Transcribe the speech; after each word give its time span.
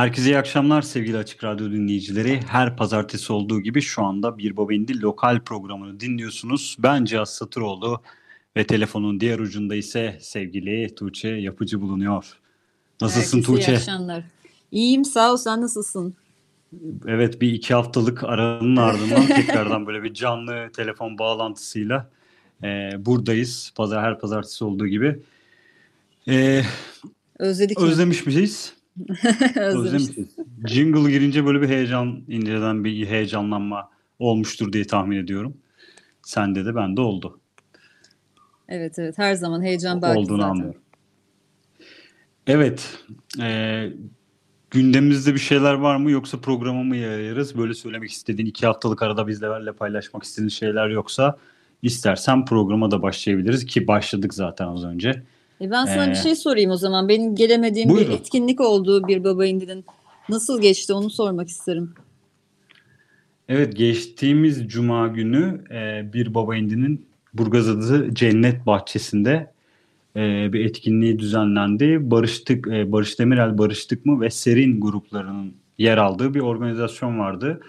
Herkese 0.00 0.30
iyi 0.30 0.38
akşamlar 0.38 0.82
sevgili 0.82 1.16
Açık 1.16 1.44
Radyo 1.44 1.70
dinleyicileri. 1.70 2.40
Her 2.46 2.76
pazartesi 2.76 3.32
olduğu 3.32 3.60
gibi 3.60 3.82
şu 3.82 4.04
anda 4.04 4.38
Bir 4.38 4.56
Baba 4.56 4.74
İndi 4.74 5.00
lokal 5.00 5.40
programını 5.40 6.00
dinliyorsunuz. 6.00 6.76
Ben 6.78 7.04
Cihat 7.04 7.28
Satıroğlu 7.28 8.02
ve 8.56 8.66
telefonun 8.66 9.20
diğer 9.20 9.38
ucunda 9.38 9.74
ise 9.74 10.18
sevgili 10.20 10.94
Tuğçe 10.94 11.28
Yapıcı 11.28 11.80
bulunuyor. 11.80 12.38
Nasılsın 13.00 13.38
Herkese 13.38 13.52
Tuğçe? 13.52 13.72
iyi 13.72 13.76
akşamlar. 13.76 14.24
İyiyim 14.72 15.04
sağ 15.04 15.32
ol 15.32 15.36
sen 15.36 15.60
nasılsın? 15.60 16.14
Evet 17.06 17.40
bir 17.40 17.52
iki 17.52 17.74
haftalık 17.74 18.24
aranın 18.24 18.76
ardından 18.76 19.26
tekrardan 19.26 19.86
böyle 19.86 20.02
bir 20.02 20.14
canlı 20.14 20.70
telefon 20.76 21.18
bağlantısıyla 21.18 22.10
e, 22.62 22.92
buradayız. 22.98 23.72
Pazar 23.76 24.04
her 24.04 24.18
pazartesi 24.18 24.64
olduğu 24.64 24.86
gibi. 24.86 25.18
E, 26.28 26.62
Özledik 27.38 27.78
mi? 27.78 27.84
özlemiş 27.84 28.26
miyiz? 28.26 28.79
Özlemişiz. 29.56 30.36
Jingle 30.66 31.10
girince 31.10 31.46
böyle 31.46 31.62
bir 31.62 31.68
heyecan, 31.68 32.22
inceden 32.28 32.84
bir 32.84 33.06
heyecanlanma 33.06 33.90
olmuştur 34.18 34.72
diye 34.72 34.86
tahmin 34.86 35.16
ediyorum. 35.16 35.56
Sende 36.22 36.64
de 36.64 36.74
bende 36.74 37.00
oldu. 37.00 37.40
Evet 38.68 38.98
evet 38.98 39.18
her 39.18 39.34
zaman 39.34 39.62
heyecan 39.62 40.02
baki 40.02 40.18
Olduğunu 40.18 40.40
zaten. 40.40 40.50
anlıyorum. 40.50 40.80
Evet. 42.46 42.98
E, 43.40 43.86
gündemimizde 44.70 45.34
bir 45.34 45.38
şeyler 45.38 45.74
var 45.74 45.96
mı 45.96 46.10
yoksa 46.10 46.40
programa 46.40 46.82
mı 46.82 46.96
yayarız? 46.96 47.58
Böyle 47.58 47.74
söylemek 47.74 48.10
istediğin 48.10 48.48
iki 48.48 48.66
haftalık 48.66 49.02
arada 49.02 49.26
bizlerle 49.26 49.72
paylaşmak 49.72 50.22
istediğin 50.22 50.48
şeyler 50.48 50.88
yoksa 50.88 51.38
istersen 51.82 52.44
programa 52.44 52.90
da 52.90 53.02
başlayabiliriz 53.02 53.66
ki 53.66 53.86
başladık 53.86 54.34
zaten 54.34 54.66
az 54.66 54.84
önce. 54.84 55.22
E 55.60 55.70
ben 55.70 55.84
sana 55.84 56.06
Ee, 56.06 56.10
bir 56.10 56.14
şey 56.14 56.36
sorayım 56.36 56.70
o 56.70 56.76
zaman. 56.76 57.08
Benim 57.08 57.34
gelemediğim 57.34 57.88
buyurun. 57.88 58.12
bir 58.12 58.18
etkinlik 58.18 58.60
olduğu 58.60 59.08
bir 59.08 59.24
baba 59.24 59.46
indinin 59.46 59.84
nasıl 60.28 60.60
geçti 60.60 60.92
onu 60.92 61.10
sormak 61.10 61.48
isterim. 61.48 61.94
Evet 63.48 63.76
geçtiğimiz 63.76 64.68
cuma 64.68 65.08
günü 65.08 65.64
e, 65.70 66.12
bir 66.12 66.34
baba 66.34 66.56
indinin 66.56 67.06
Burgazadası 67.34 68.08
Cennet 68.12 68.66
Bahçesi'nde 68.66 69.52
e, 70.16 70.52
bir 70.52 70.64
etkinliği 70.64 71.18
düzenlendi. 71.18 72.10
Barıştık, 72.10 72.68
e, 72.68 72.92
Barış 72.92 73.18
Demirel 73.18 73.58
Barıştık 73.58 74.06
mı 74.06 74.20
ve 74.20 74.30
Serin 74.30 74.80
gruplarının 74.80 75.54
yer 75.78 75.98
aldığı 75.98 76.34
bir 76.34 76.40
organizasyon 76.40 77.18
vardı. 77.18 77.60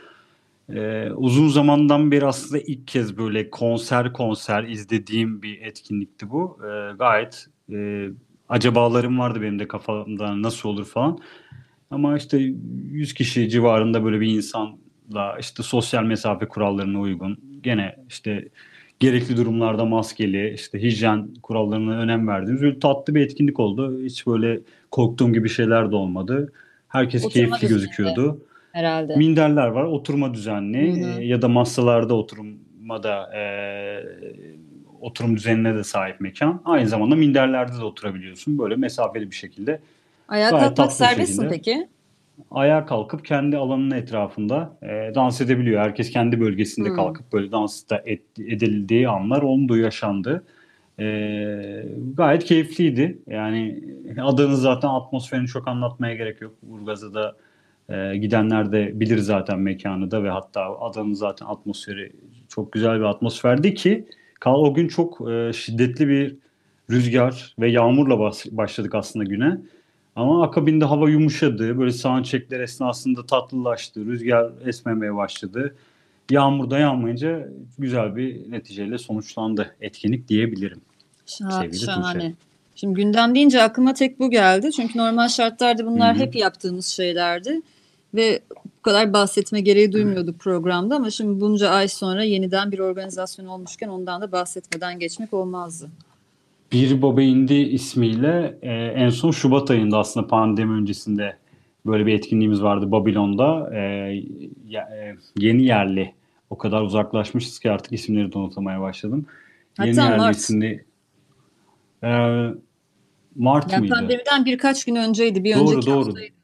E, 0.75 1.09
uzun 1.11 1.49
zamandan 1.49 2.11
beri 2.11 2.25
aslında 2.25 2.61
ilk 2.61 2.87
kez 2.87 3.17
böyle 3.17 3.49
konser 3.49 4.13
konser 4.13 4.63
izlediğim 4.63 5.41
bir 5.41 5.61
etkinlikti 5.61 6.29
bu. 6.29 6.57
E, 6.63 6.95
gayet 6.97 7.47
e, 7.73 8.09
acabalarım 8.49 9.19
vardı 9.19 9.41
benim 9.41 9.59
de 9.59 9.67
kafamda 9.67 10.41
nasıl 10.41 10.69
olur 10.69 10.85
falan. 10.85 11.19
Ama 11.91 12.17
işte 12.17 12.37
100 12.91 13.13
kişi 13.13 13.49
civarında 13.49 14.03
böyle 14.03 14.21
bir 14.21 14.27
insanla 14.27 15.37
işte 15.39 15.63
sosyal 15.63 16.03
mesafe 16.03 16.47
kurallarına 16.47 16.99
uygun 16.99 17.39
gene 17.63 17.95
işte 18.09 18.49
gerekli 18.99 19.37
durumlarda 19.37 19.85
maskeli 19.85 20.53
işte 20.53 20.81
hijyen 20.81 21.33
kurallarına 21.43 21.99
önem 21.99 22.27
verdiğimiz 22.27 22.61
böyle 22.61 22.79
tatlı 22.79 23.15
bir 23.15 23.21
etkinlik 23.21 23.59
oldu. 23.59 24.03
Hiç 24.03 24.27
böyle 24.27 24.59
korktuğum 24.91 25.33
gibi 25.33 25.49
şeyler 25.49 25.91
de 25.91 25.95
olmadı. 25.95 26.53
Herkes 26.87 27.25
Oturma 27.25 27.57
keyifli 27.57 27.67
gözüküyordu. 27.67 28.45
herhalde. 28.71 29.15
Minderler 29.15 29.67
var, 29.67 29.83
oturma 29.83 30.33
düzenli 30.33 31.01
Hı 31.01 31.15
hı. 31.15 31.21
e, 31.21 31.25
ya 31.25 31.41
da 31.41 31.47
masalarda 31.47 32.13
oturmada 32.13 33.37
e, 33.37 33.43
oturum 35.01 35.36
düzenine 35.36 35.75
de 35.75 35.83
sahip 35.83 36.21
mekan. 36.21 36.62
Aynı 36.65 36.88
zamanda 36.88 37.15
minderlerde 37.15 37.74
de 37.80 37.83
oturabiliyorsun. 37.86 38.57
Böyle 38.59 38.75
mesafeli 38.75 39.31
bir 39.31 39.36
şekilde 39.36 39.80
Ayağa 40.27 40.50
kalkmak 40.50 40.92
serbest 40.94 41.39
mi 41.39 41.48
peki? 41.50 41.88
ayağa 42.51 42.86
kalkıp 42.86 43.25
kendi 43.25 43.57
alanının 43.57 43.95
etrafında 43.95 44.77
e, 44.81 45.15
dans 45.15 45.42
edebiliyor. 45.42 45.81
Herkes 45.81 46.09
kendi 46.12 46.39
bölgesinde 46.39 46.89
Hmm. 46.89 46.95
kalkıp 46.95 47.33
böyle 47.33 47.51
dans 47.51 47.89
da 47.89 48.01
et- 48.06 48.39
edildiği 48.39 49.09
anlar 49.09 49.42
oldu, 49.42 49.77
yaşandı. 49.77 50.44
E, 51.00 51.06
gayet 52.13 52.44
keyifliydi. 52.44 53.18
Yani 53.27 53.83
adını 54.21 54.57
zaten 54.57 54.89
atmosferini 54.89 55.47
çok 55.47 55.68
anlatmaya 55.68 56.15
gerek 56.15 56.42
yok. 56.42 56.54
Burgaz'a 56.63 57.13
da 57.13 57.36
e, 57.89 58.18
gidenler 58.18 58.71
de 58.71 59.00
bilir 59.00 59.18
zaten 59.18 59.59
mekanı 59.59 60.12
da 60.12 60.24
ve 60.24 60.30
hatta 60.30 60.80
adanın 60.80 61.13
zaten 61.13 61.45
atmosferi 61.45 62.12
çok 62.50 62.71
güzel 62.71 63.00
bir 63.00 63.04
atmosferdi 63.06 63.74
ki 63.74 64.06
kal 64.41 64.55
o 64.55 64.73
gün 64.73 64.88
çok 64.88 65.31
e, 65.31 65.53
şiddetli 65.53 66.07
bir 66.07 66.35
rüzgar 66.89 67.55
ve 67.59 67.71
yağmurla 67.71 68.19
başladık 68.51 68.95
aslında 68.95 69.25
güne. 69.25 69.57
Ama 70.15 70.43
akabinde 70.43 70.85
hava 70.85 71.09
yumuşadı. 71.09 71.79
Böyle 71.79 71.91
soundcheckler 71.91 72.59
esnasında 72.59 73.25
tatlılaştı. 73.25 74.05
Rüzgar 74.05 74.51
esmemeye 74.65 75.15
başladı. 75.15 75.75
Yağmur 76.31 76.69
da 76.69 76.79
yağmayınca 76.79 77.47
güzel 77.79 78.15
bir 78.15 78.51
neticeyle 78.51 78.97
sonuçlandı 78.97 79.75
etkinlik 79.81 80.27
diyebilirim. 80.27 80.81
Şah- 81.27 81.85
şahane. 81.85 82.19
Tuğçe. 82.19 82.33
Şimdi 82.75 83.01
gündem 83.01 83.35
deyince 83.35 83.61
aklıma 83.61 83.94
tek 83.94 84.19
bu 84.19 84.31
geldi. 84.31 84.71
Çünkü 84.71 84.97
normal 84.97 85.27
şartlarda 85.27 85.85
bunlar 85.85 86.15
Hı 86.15 86.19
hı. 86.19 86.23
hep 86.23 86.35
yaptığımız 86.35 86.85
şeylerdi. 86.85 87.61
Ve 88.13 88.39
bu 88.81 88.83
kadar 88.83 89.13
bahsetme 89.13 89.62
gereği 89.62 89.92
duymuyorduk 89.92 90.39
programda 90.39 90.95
ama 90.95 91.10
şimdi 91.10 91.42
bunca 91.42 91.69
ay 91.69 91.88
sonra 91.88 92.24
yeniden 92.24 92.72
bir 92.72 92.80
organizasyon 92.80 93.45
olmuşken 93.45 93.88
ondan 93.88 94.22
da 94.22 94.31
bahsetmeden 94.31 95.00
geçmek 95.00 95.33
olmazdı. 95.33 95.89
Bir 96.72 97.01
Baba 97.01 97.22
İndi 97.22 97.54
ismiyle 97.54 98.60
e, 98.62 98.72
en 98.74 99.10
son 99.10 99.31
Şubat 99.31 99.72
ayında 99.72 99.98
aslında 99.98 100.28
pandemi 100.28 100.74
öncesinde 100.74 101.38
böyle 101.86 102.06
bir 102.06 102.13
etkinliğimiz 102.13 102.63
vardı 102.63 102.92
Babilon'da. 102.92 103.75
E, 103.75 103.80
e, 103.80 105.16
yeni 105.38 105.63
yerli 105.63 106.13
o 106.50 106.57
kadar 106.57 106.81
uzaklaşmışız 106.81 107.60
ki 107.60 107.72
artık 107.72 107.94
isimleri 107.94 108.31
de 108.33 108.38
unutamaya 108.38 108.81
başladım. 108.81 109.25
Hatta 109.78 109.89
yeni 109.89 110.00
yerli 110.00 110.18
Mart. 110.18 110.38
isimli 110.38 110.86
e, 112.04 112.10
Mart 113.36 113.72
Yani 113.72 113.80
mıydı? 113.80 113.94
pandemiden 113.94 114.45
birkaç 114.45 114.86
gün 114.86 114.95
önceydi. 114.95 115.44
Bir 115.44 115.56
Doğru 115.56 115.62
önceki 115.62 115.88
doğru. 115.88 116.06
haftaydı. 116.06 116.40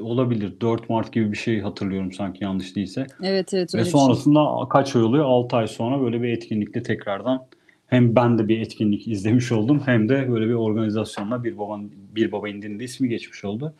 Olabilir. 0.00 0.52
4 0.60 0.90
Mart 0.90 1.12
gibi 1.12 1.32
bir 1.32 1.36
şey 1.36 1.60
hatırlıyorum 1.60 2.12
sanki 2.12 2.44
yanlış 2.44 2.76
değilse. 2.76 3.06
Evet 3.22 3.54
evet 3.54 3.74
Ve 3.74 3.82
şey. 3.82 3.90
sonrasında 3.90 4.68
kaç 4.70 4.96
ay 4.96 5.02
oluyor? 5.02 5.24
6 5.24 5.56
ay 5.56 5.66
sonra 5.66 6.00
böyle 6.00 6.22
bir 6.22 6.28
etkinlikle 6.28 6.82
tekrardan 6.82 7.46
hem 7.86 8.16
ben 8.16 8.38
de 8.38 8.48
bir 8.48 8.60
etkinlik 8.60 9.08
izlemiş 9.08 9.52
oldum 9.52 9.82
hem 9.86 10.08
de 10.08 10.30
böyle 10.32 10.46
bir 10.46 10.54
organizasyonla 10.54 11.44
bir 11.44 11.58
baba 11.58 11.80
bir 12.16 12.32
baba 12.32 12.48
indinin 12.48 12.78
de 12.78 12.84
ismi 12.84 13.08
geçmiş 13.08 13.44
oldu. 13.44 13.74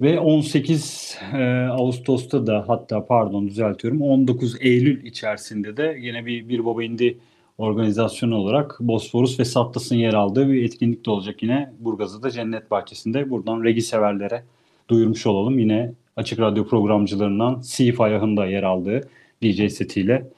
Ve 0.00 0.20
18 0.20 1.18
e, 1.32 1.44
Ağustos'ta 1.70 2.46
da 2.46 2.64
hatta 2.68 3.06
pardon 3.06 3.48
düzeltiyorum 3.48 4.02
19 4.02 4.56
Eylül 4.60 5.06
içerisinde 5.06 5.76
de 5.76 5.98
yine 6.00 6.26
bir 6.26 6.48
bir 6.48 6.64
baba 6.64 6.84
indi 6.84 7.18
organizasyonu 7.58 8.36
olarak 8.36 8.76
Bosforus 8.80 9.40
ve 9.40 9.44
Sattas'ın 9.44 9.96
yer 9.96 10.14
aldığı 10.14 10.48
bir 10.48 10.64
etkinlik 10.64 11.06
de 11.06 11.10
olacak 11.10 11.42
yine 11.42 11.72
Burgaz'da 11.78 12.30
Cennet 12.30 12.70
Bahçesi'nde. 12.70 13.30
Buradan 13.30 13.64
regi 13.64 13.82
severlere 13.82 14.44
duyurmuş 14.88 15.26
olalım. 15.26 15.58
Yine 15.58 15.92
Açık 16.16 16.40
Radyo 16.40 16.68
programcılarından 16.68 17.60
Sif 17.60 18.00
Ayah'ın 18.00 18.36
da 18.36 18.46
yer 18.46 18.62
aldığı 18.62 19.08
DJ 19.42 19.72
setiyle 19.72 20.30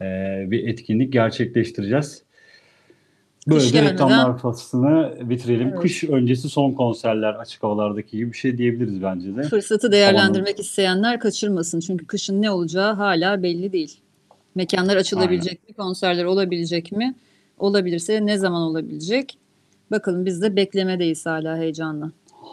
e, 0.00 0.04
bir 0.50 0.68
etkinlik 0.68 1.12
gerçekleştireceğiz. 1.12 2.22
Böyle 3.48 3.60
Kış 3.60 3.74
de 3.74 3.82
reklamlar 3.82 4.38
faslını 4.38 5.14
bitirelim. 5.22 5.68
Evet. 5.68 5.80
Kış 5.80 6.04
öncesi 6.04 6.48
son 6.48 6.72
konserler 6.72 7.34
açık 7.34 7.62
havalardaki 7.62 8.16
gibi 8.16 8.32
bir 8.32 8.36
şey 8.36 8.58
diyebiliriz 8.58 9.02
bence 9.02 9.36
de. 9.36 9.42
Fırsatı 9.42 9.92
değerlendirmek 9.92 10.60
isteyenler 10.60 11.20
kaçırmasın. 11.20 11.80
Çünkü 11.80 12.06
kışın 12.06 12.42
ne 12.42 12.50
olacağı 12.50 12.94
hala 12.94 13.42
belli 13.42 13.72
değil. 13.72 14.00
Mekanlar 14.54 14.96
açılabilecek 14.96 15.68
mi? 15.68 15.74
Konserler 15.74 16.24
olabilecek 16.24 16.92
mi? 16.92 17.14
Olabilirse 17.58 18.26
ne 18.26 18.38
zaman 18.38 18.62
olabilecek? 18.62 19.38
Bakalım 19.90 20.26
biz 20.26 20.42
de 20.42 20.56
beklemedeyiz 20.56 21.26
hala 21.26 21.58
heyecanla. 21.58 22.12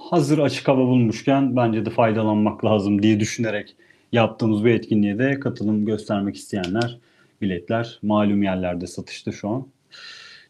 Hazır 0.10 0.40
açık 0.40 0.68
hava 0.68 0.82
bulmuşken 0.82 1.56
bence 1.56 1.86
de 1.86 1.90
faydalanmak 1.90 2.66
lazım 2.66 3.04
diye 3.04 3.20
düşünerek 3.20 3.76
yaptığımız 4.12 4.66
bir 4.66 4.74
etkinliğe 4.74 5.20
de 5.20 5.40
katılım 5.40 5.86
göstermek 5.86 6.36
isteyenler 6.36 6.98
biletler 7.42 8.00
malum 8.04 8.44
yerlerde 8.44 8.88
satışta 8.88 9.32
şu 9.32 9.50
an. 9.50 9.68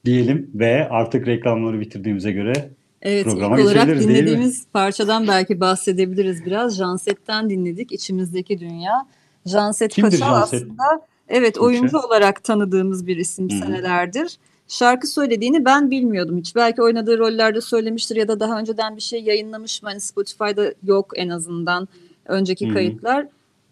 Diyelim 0.06 0.52
ve 0.54 0.90
artık 0.90 1.28
reklamları 1.28 1.80
bitirdiğimize 1.80 2.32
göre 2.32 2.70
Evet, 3.02 3.24
Programa 3.24 3.60
ilk 3.60 3.66
olarak 3.66 3.88
dinlediğimiz 3.88 4.66
parçadan 4.74 5.28
belki 5.28 5.60
bahsedebiliriz 5.60 6.46
biraz. 6.46 6.78
Janset'ten 6.78 7.50
dinledik 7.50 7.92
İçimizdeki 7.92 8.60
Dünya. 8.60 9.06
Janset 9.46 9.94
Kimdir 9.94 10.18
Janset? 10.18 10.54
aslında 10.64 10.84
evet 11.30 11.56
Tuğçe? 11.56 11.66
oyuncu 11.66 11.98
olarak 11.98 12.44
tanıdığımız 12.44 13.08
bir 13.08 13.18
isim 13.18 13.50
Hı 13.50 13.54
hı. 13.56 13.60
senelerdir. 13.60 14.38
Şarkı 14.72 15.08
söylediğini 15.08 15.66
ben 15.66 15.92
bilmiyordum 15.92 16.38
hiç. 16.38 16.56
Belki 16.56 16.82
oynadığı 16.82 17.18
rollerde 17.18 17.62
söylemiştir 17.62 18.16
ya 18.16 18.28
da 18.28 18.40
daha 18.40 18.60
önceden 18.60 18.96
bir 18.96 19.02
şey 19.02 19.24
yayınlamış 19.24 19.84
mı? 19.84 19.90
Hani 19.90 20.02
Spotify'da 20.02 20.74
yok 20.84 21.12
en 21.16 21.30
azından 21.30 21.88
önceki 22.26 22.66
Hı 22.66 22.70
hı. 22.70 22.74
kayıtlar. 22.74 23.28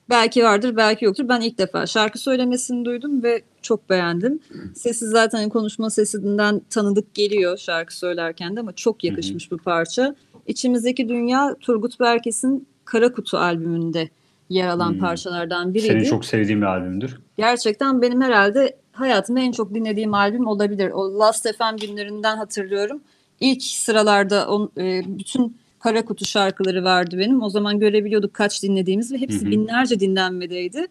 Belki 0.10 0.44
vardır, 0.44 0.76
belki 0.76 1.06
yoktur. 1.06 1.30
Ben 1.30 1.42
ilk 1.42 1.58
defa 1.58 1.86
şarkı 1.86 2.20
söylemesini 2.20 2.86
duydum 2.86 3.24
ve 3.24 3.42
çok 3.62 3.90
beğendim. 3.90 4.40
Sesi 4.76 5.08
zaten 5.08 5.50
konuşma 5.50 5.90
sesinden 5.90 6.62
tanıdık 6.70 7.14
geliyor 7.14 7.58
şarkı 7.58 7.98
söylerken 7.98 8.56
de 8.56 8.60
ama 8.60 8.72
çok 8.74 9.04
yakışmış 9.04 9.52
bu 9.52 9.58
parça. 9.58 10.16
İçimizdeki 10.48 11.10
Dünya 11.10 11.56
Turgut 11.60 12.00
Berkes'in 12.00 12.68
Kara 12.86 13.12
Kutu 13.12 13.38
albümünde 13.38 14.10
yer 14.50 14.68
alan 14.68 14.92
Hmm. 14.92 15.00
parçalardan 15.00 15.74
biriydi. 15.74 15.88
senin 15.94 16.04
çok 16.04 16.26
sevdiğin 16.26 16.62
bir 16.62 16.66
albümdür. 16.66 17.20
Gerçekten 17.38 18.02
benim 18.02 18.22
herhalde 18.22 18.78
hayatımda 19.00 19.40
en 19.40 19.52
çok 19.52 19.74
dinlediğim 19.74 20.14
albüm 20.14 20.48
olabilir. 20.48 20.92
O 20.92 21.20
Last 21.20 21.48
FM 21.58 21.78
günlerinden 21.88 22.38
hatırlıyorum. 22.38 23.02
İlk 23.40 23.64
sıralarda 23.64 24.48
on, 24.48 24.72
e, 24.78 25.02
bütün 25.08 25.58
Kara 25.80 26.06
Kutu 26.06 26.26
şarkıları 26.26 26.84
vardı 26.84 27.18
benim. 27.20 27.42
O 27.42 27.50
zaman 27.50 27.80
görebiliyorduk 27.80 28.34
kaç 28.34 28.64
dinlediğimiz 28.64 29.12
ve 29.12 29.18
hepsi 29.18 29.42
Hı 29.42 29.46
hı. 29.46 29.52
binlerce 29.52 30.00
dinlenmedeydi. 30.00 30.88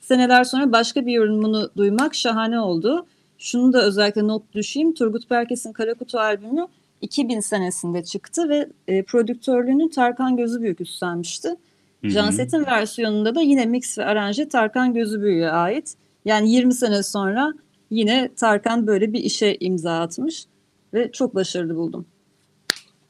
Seneler 0.00 0.44
sonra 0.44 0.72
başka 0.72 1.06
bir 1.06 1.12
yorumunu 1.12 1.70
duymak 1.76 2.14
şahane 2.14 2.60
oldu. 2.60 3.06
Şunu 3.38 3.72
da 3.72 3.82
özellikle 3.82 4.26
not 4.26 4.42
düşeyim. 4.54 4.94
Turgut 4.94 5.30
Berkes'in 5.30 5.72
Kara 5.72 5.94
Kutu 5.94 6.18
albümü 6.18 6.66
2000 7.00 7.40
senesinde 7.40 8.04
çıktı 8.04 8.48
ve 8.48 8.68
e, 8.88 9.02
prodüktörlüğünü 9.02 9.90
Tarkan 9.90 10.36
Gözübüyük 10.36 10.80
üstlenmişti. 10.80 11.56
Janset'in 12.02 12.66
versiyonunda 12.66 13.34
da 13.34 13.40
yine 13.40 13.66
mix 13.66 13.98
ve 13.98 14.04
aranje 14.04 14.48
Tarkan 14.48 14.94
Gözübüyük'e 14.94 15.50
ait. 15.50 15.94
Yani 16.24 16.50
20 16.50 16.74
sene 16.74 17.02
sonra 17.02 17.52
yine 17.90 18.30
Tarkan 18.36 18.86
böyle 18.86 19.12
bir 19.12 19.20
işe 19.20 19.56
imza 19.60 20.00
atmış 20.00 20.44
ve 20.94 21.12
çok 21.12 21.34
başarılı 21.34 21.76
buldum. 21.76 22.06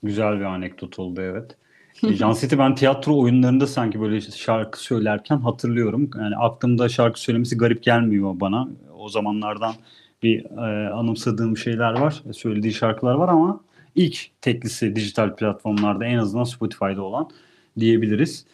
Güzel 0.02 0.38
bir 0.38 0.44
anekdot 0.44 0.98
oldu 0.98 1.20
evet. 1.20 1.56
E, 2.02 2.12
Janset'i 2.12 2.58
ben 2.58 2.74
tiyatro 2.74 3.18
oyunlarında 3.18 3.66
sanki 3.66 4.00
böyle 4.00 4.20
şarkı 4.20 4.82
söylerken 4.82 5.36
hatırlıyorum. 5.36 6.10
Yani 6.18 6.36
aklımda 6.36 6.88
şarkı 6.88 7.20
söylemesi 7.20 7.56
garip 7.56 7.82
gelmiyor 7.82 8.40
bana. 8.40 8.68
O 8.98 9.08
zamanlardan 9.08 9.74
bir 10.22 10.44
e, 10.44 10.90
anımsadığım 10.90 11.56
şeyler 11.56 12.00
var. 12.00 12.22
Söylediği 12.32 12.72
şarkılar 12.72 13.14
var 13.14 13.28
ama 13.28 13.60
ilk 13.94 14.30
teklisi 14.40 14.96
dijital 14.96 15.36
platformlarda 15.36 16.04
en 16.04 16.18
azından 16.18 16.44
Spotify'da 16.44 17.02
olan 17.02 17.30
diyebiliriz. 17.78 18.46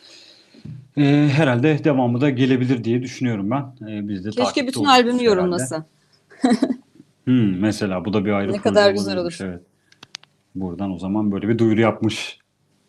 E, 0.96 1.28
herhalde 1.32 1.84
devamı 1.84 2.20
da 2.20 2.30
gelebilir 2.30 2.84
diye 2.84 3.02
düşünüyorum 3.02 3.50
ben. 3.50 3.88
E, 3.88 4.08
biz 4.08 4.24
de 4.24 4.30
Keşke 4.30 4.66
bütün 4.66 4.84
albümü 4.84 5.24
yorumlasa. 5.24 5.86
Hmm, 7.24 7.60
mesela 7.60 8.04
bu 8.04 8.12
da 8.12 8.24
bir 8.24 8.30
ayrı 8.30 8.52
Ne 8.52 8.60
kadar 8.60 8.90
güzel 8.90 9.16
olur. 9.16 9.38
Evet. 9.40 9.60
Buradan 10.54 10.92
o 10.92 10.98
zaman 10.98 11.32
böyle 11.32 11.48
bir 11.48 11.58
duyuru 11.58 11.80
yapmış 11.80 12.38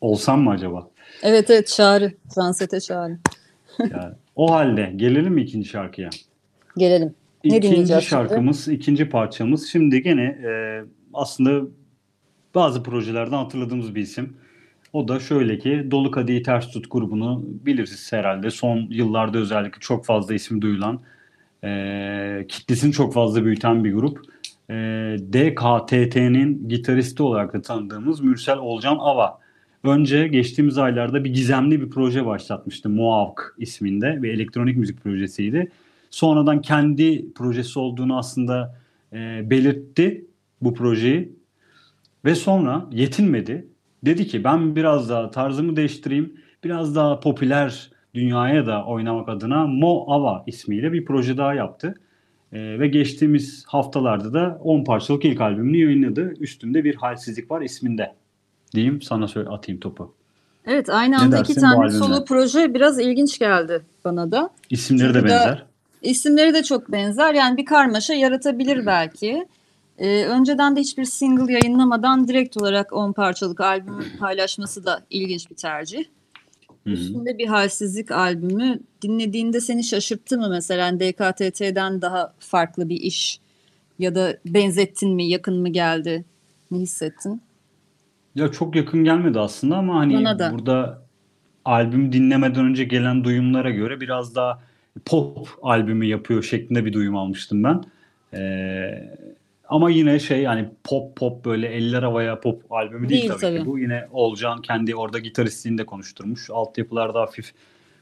olsam 0.02 0.42
mı 0.42 0.50
acaba? 0.50 0.90
Evet 1.24 1.50
evet 1.50 1.68
çağrı. 1.68 2.14
Transete 2.36 2.80
çağrı. 2.80 3.18
Yani, 3.80 4.14
o 4.36 4.52
halde 4.52 4.94
gelelim 4.96 5.34
mi 5.34 5.42
ikinci 5.42 5.70
şarkıya? 5.70 6.10
Gelelim. 6.78 7.16
Ne 7.44 7.50
İkinci 7.50 7.68
dinleyeceğiz 7.68 8.04
şimdi? 8.04 8.10
şarkımız, 8.10 8.68
ikinci 8.68 9.10
parçamız. 9.10 9.68
Şimdi 9.68 10.04
gene 10.04 10.24
e, 10.24 10.82
aslında 11.14 11.68
bazı 12.56 12.84
projelerden 12.84 13.38
hatırladığımız 13.38 13.96
bir 13.96 14.02
isim. 14.02 14.38
O 14.96 15.08
da 15.08 15.20
şöyle 15.20 15.60
ki 15.60 15.88
Dolu 15.92 16.12
Kadehi 16.12 16.44
Ters 16.44 16.72
Tut 16.72 16.92
grubunu 16.92 17.44
bilirsiniz 17.46 18.14
herhalde. 18.14 18.52
Son 18.52 18.88
yıllarda 18.90 19.38
özellikle 19.38 19.80
çok 19.80 20.06
fazla 20.06 20.34
isim 20.34 20.62
duyulan, 20.62 21.02
e, 21.64 22.46
kitlesini 22.50 22.92
çok 22.92 23.14
fazla 23.14 23.46
büyüten 23.46 23.84
bir 23.84 23.94
grup. 23.94 24.20
E, 24.70 24.74
DKTT'nin 25.34 26.70
gitaristi 26.70 27.24
olarak 27.24 27.54
da 27.54 27.62
tanıdığımız 27.62 28.20
Mürsel 28.20 28.58
Olcan 28.58 28.98
Ava. 29.00 29.40
Önce 29.84 30.28
geçtiğimiz 30.28 30.78
aylarda 30.78 31.24
bir 31.24 31.34
gizemli 31.34 31.82
bir 31.82 31.90
proje 31.90 32.26
başlatmıştı. 32.26 32.90
Muavk 32.90 33.56
isminde 33.58 34.22
ve 34.22 34.30
elektronik 34.30 34.78
müzik 34.78 35.04
projesiydi. 35.04 35.72
Sonradan 36.10 36.62
kendi 36.62 37.34
projesi 37.34 37.80
olduğunu 37.80 38.18
aslında 38.18 38.80
e, 39.14 39.50
belirtti 39.50 40.26
bu 40.62 40.74
projeyi. 40.74 41.34
Ve 42.26 42.36
sonra 42.36 42.86
yetinmedi. 42.92 43.75
Dedi 44.06 44.28
ki 44.28 44.44
ben 44.44 44.76
biraz 44.76 45.10
daha 45.10 45.32
tarzımı 45.32 45.76
değiştireyim. 45.76 46.34
Biraz 46.64 46.96
daha 46.96 47.20
popüler 47.20 47.92
dünyaya 48.14 48.66
da 48.66 48.86
oynamak 48.86 49.30
adına 49.30 49.68
Mo 49.68 50.06
Ava 50.08 50.44
ismiyle 50.48 50.94
bir 50.94 51.06
proje 51.06 51.38
daha 51.38 51.54
yaptı. 51.54 51.96
E, 52.54 52.80
ve 52.80 52.88
geçtiğimiz 52.88 53.64
haftalarda 53.68 54.34
da 54.34 54.60
10 54.64 54.84
parçalık 54.84 55.26
ilk 55.26 55.42
albümünü 55.42 55.78
yayınladı. 55.78 56.34
Üstünde 56.40 56.84
bir 56.84 56.96
halsizlik 56.96 57.52
var 57.52 57.62
isminde. 57.62 58.14
Diyeyim 58.76 59.02
sana 59.02 59.28
söyle 59.28 59.50
atayım 59.50 59.80
topu. 59.80 60.14
Evet 60.66 60.90
aynı 60.90 61.22
anda 61.22 61.40
iki 61.40 61.56
tane 61.56 61.92
solo 61.92 62.26
proje 62.26 62.74
biraz 62.74 63.00
ilginç 63.00 63.40
geldi 63.40 63.82
bana 64.06 64.32
da. 64.32 64.50
İsimleri 64.70 65.14
de 65.14 65.14
Çünkü 65.14 65.30
da- 65.30 65.34
benzer. 65.34 65.66
İsimleri 66.02 66.54
de 66.54 66.64
çok 66.64 66.92
benzer. 66.92 67.34
Yani 67.34 67.58
bir 67.58 67.66
karmaşa 67.66 68.14
yaratabilir 68.14 68.86
belki. 68.86 69.48
Ee, 69.98 70.26
önceden 70.26 70.76
de 70.76 70.80
hiçbir 70.80 71.06
single 71.06 71.54
yayınlamadan 71.54 72.28
direkt 72.28 72.58
olarak 72.58 72.94
10 72.94 73.14
parçalık 73.14 73.62
albümü 73.62 74.04
paylaşması 74.20 74.86
da 74.86 75.02
ilginç 75.10 75.50
bir 75.52 75.56
tercih. 75.56 76.06
Hı 76.84 76.90
hı. 76.90 76.94
Üstünde 76.94 77.38
bir 77.38 77.48
halsizlik 77.48 78.12
albümü 78.12 78.80
dinlediğinde 79.02 79.62
seni 79.62 79.84
şaşırttı 79.84 80.38
mı 80.38 80.48
mesela 80.50 81.00
DKTT'den 81.00 82.02
daha 82.02 82.34
farklı 82.40 82.90
bir 82.90 83.02
iş 83.02 83.40
ya 84.00 84.16
da 84.16 84.38
benzettin 84.46 85.16
mi 85.16 85.26
yakın 85.26 85.62
mı 85.62 85.70
geldi 85.70 86.26
ne 86.72 86.78
hissettin? 86.78 87.42
Ya 88.36 88.52
çok 88.52 88.76
yakın 88.76 89.04
gelmedi 89.04 89.40
aslında 89.40 89.78
ama 89.78 89.96
hani 89.96 90.26
burada 90.52 91.02
albüm 91.66 92.14
dinlemeden 92.14 92.66
önce 92.66 92.84
gelen 92.84 93.24
duyumlara 93.24 93.70
göre 93.70 94.02
biraz 94.02 94.36
daha 94.36 94.64
pop 95.06 95.50
albümü 95.62 96.06
yapıyor 96.06 96.44
şeklinde 96.44 96.86
bir 96.86 96.94
duyum 96.94 97.16
almıştım 97.16 97.64
ben. 97.64 97.84
Ee, 98.34 99.18
ama 99.70 99.90
yine 99.90 100.20
şey 100.20 100.42
yani 100.42 100.70
pop 100.84 101.16
pop 101.16 101.46
böyle 101.46 101.68
eller 101.68 102.04
havaya 102.04 102.40
pop 102.40 102.72
albümü 102.72 103.10
değil, 103.10 103.22
Değil 103.22 103.32
tabii, 103.32 103.42
tabii. 103.42 103.60
ki 103.60 103.66
bu. 103.66 103.80
Yine 103.80 104.08
Olcan 104.12 104.62
kendi 104.62 104.96
orada 104.96 105.20
gitaristliğini 105.20 105.78
de 105.78 105.86
konuşturmuş. 105.86 106.50
Altyapılarda 106.50 107.22
hafif 107.22 107.54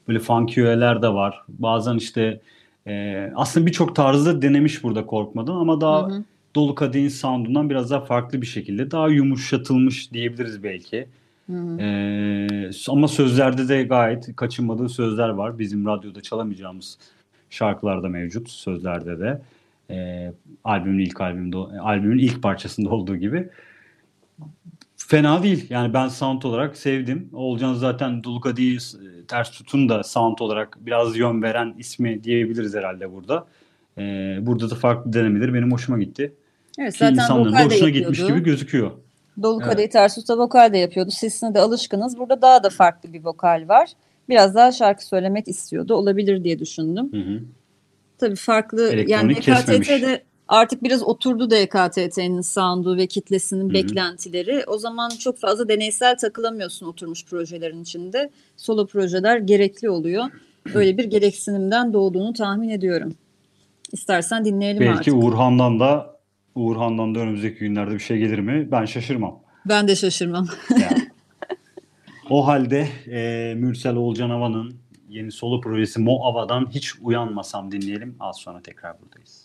böyle 0.08 0.20
funky 0.20 0.62
öğeler 0.62 1.02
de 1.02 1.08
var. 1.08 1.42
Bazen 1.50 1.96
işte 1.96 2.42
e, 2.88 3.32
aslında 3.36 3.66
birçok 3.66 3.96
tarzda 3.96 4.42
denemiş 4.42 4.84
burada 4.84 5.06
korkmadan 5.06 5.56
ama 5.56 5.82
daha 5.82 6.02
Hı 6.02 6.06
hı. 6.06 6.24
Dolu 6.56 6.76
Kadehin 6.76 7.08
sound'undan 7.08 7.70
biraz 7.70 7.92
daha 7.92 8.02
farklı 8.02 8.42
bir 8.42 8.48
şekilde 8.48 8.92
daha 8.92 9.08
yumuşatılmış 9.08 10.14
diyebiliriz 10.14 10.64
belki. 10.64 11.08
Hı 11.50 11.54
hı. 11.54 11.82
Ee, 11.82 12.72
ama 12.88 13.08
sözlerde 13.08 13.68
de 13.68 13.84
gayet 13.84 14.36
kaçınmadığı 14.36 14.90
sözler 14.90 15.30
var. 15.30 15.60
Bizim 15.60 15.86
radyoda 15.86 16.22
çalamayacağımız 16.22 16.98
şarkılarda 17.50 18.10
mevcut 18.10 18.50
sözlerde 18.50 19.20
de. 19.20 19.42
Ee, 19.94 20.34
albümün 20.64 21.00
ilk 21.00 21.22
albümde 21.22 21.58
albümün 21.58 22.18
ilk 22.18 22.44
parçasında 22.44 22.90
olduğu 22.90 23.16
gibi. 23.16 23.50
Fena 24.98 25.44
değil. 25.44 25.66
Yani 25.70 25.94
ben 25.94 26.08
sound 26.08 26.44
olarak 26.44 26.78
sevdim. 26.78 27.30
Olcan 27.34 27.74
zaten 27.74 28.24
Dolu 28.24 28.42
Kadehi 28.42 28.76
e, 28.76 29.26
Ters 29.28 29.52
Tutun 29.52 29.90
da 29.90 30.04
sound 30.04 30.38
olarak 30.40 30.78
biraz 30.82 31.18
yön 31.18 31.42
veren 31.42 31.76
ismi 31.78 32.24
diyebiliriz 32.24 32.76
herhalde 32.76 33.14
burada. 33.14 33.48
Ee, 33.98 34.38
burada 34.42 34.70
da 34.70 34.76
farklı 34.76 35.14
denemeleri 35.14 35.54
benim 35.54 35.72
hoşuma 35.72 36.00
gitti. 36.00 36.34
Evet 36.80 36.94
Ki 36.94 37.00
zaten 37.00 37.14
insanların 37.14 37.54
da 37.54 37.66
hoşuna 37.66 37.90
gitmiş 37.90 38.20
gibi 38.20 38.44
gözüküyor. 38.44 38.92
Dolu 39.42 39.60
Evet. 39.62 39.72
Kadehi 39.72 39.90
Ters 39.90 40.16
Tut'a 40.16 40.38
vokal 40.38 40.74
de 40.74 40.78
yapıyordu. 40.78 41.12
Sesine 41.12 41.54
de 41.54 41.60
alışkınız. 41.60 42.18
Burada 42.18 42.42
daha 42.42 42.64
da 42.64 42.70
farklı 42.70 43.14
bir 43.14 43.24
vokal 43.24 43.66
var. 43.68 43.90
Biraz 44.30 44.56
daha 44.56 44.72
şarkı 44.72 45.06
söylemek 45.06 45.48
istiyordu. 45.48 45.96
Olabilir 45.96 46.44
diye 46.44 46.60
düşündüm. 46.60 47.10
Hı 47.14 47.18
hı. 47.18 47.42
Tabii 48.24 48.36
farklı 48.36 48.90
Elektronik 48.94 49.48
yani. 49.48 49.62
DKTT'de 49.68 50.24
artık 50.48 50.84
biraz 50.84 51.04
oturdu 51.04 51.50
DKTT'nin 51.50 52.42
sound'u 52.42 52.98
ve 52.98 53.08
kitlesinin 53.08 53.70
hı. 53.70 53.74
beklentileri. 53.74 54.64
O 54.68 54.78
zaman 54.78 55.10
çok 55.10 55.40
fazla 55.40 55.70
deneysel 55.70 56.18
takılamıyorsun 56.18 56.86
oturmuş 56.86 57.26
projelerin 57.26 57.82
içinde. 57.82 58.30
Solo 58.58 58.88
projeler 58.88 59.38
gerekli 59.38 59.90
oluyor. 59.90 60.26
Öyle 60.74 60.98
bir 60.98 61.04
gereksinimden 61.04 61.94
doğduğunu 61.94 62.34
tahmin 62.34 62.70
ediyorum. 62.70 63.16
İstersen 63.92 64.46
dinleyelim 64.46 64.82
Belki 64.82 64.98
artık. 64.98 65.14
Uğurhan'dan 65.14 65.80
da 65.80 66.20
Uğurhan'dan 66.56 67.16
da 67.16 67.20
önümüzdeki 67.20 67.60
günlerde 67.60 67.94
bir 67.94 68.00
şey 68.00 68.18
gelir 68.18 68.40
mi? 68.40 68.68
Ben 68.72 68.86
şaşırmam. 68.86 69.40
Ben 69.66 69.88
de 69.88 69.96
şaşırmam. 69.96 70.48
Yani. 70.70 71.08
o 72.30 72.48
halde 72.48 72.88
e, 73.12 73.54
Mürsel 73.56 73.96
Olcan 73.96 74.30
Ava'nın 74.30 74.83
yeni 75.14 75.32
solo 75.32 75.62
projesi 75.62 76.00
Mo 76.00 76.26
Ava'dan 76.26 76.70
hiç 76.72 76.94
uyanmasam 77.02 77.72
dinleyelim. 77.72 78.16
Az 78.20 78.38
sonra 78.38 78.62
tekrar 78.62 79.02
buradayız. 79.02 79.43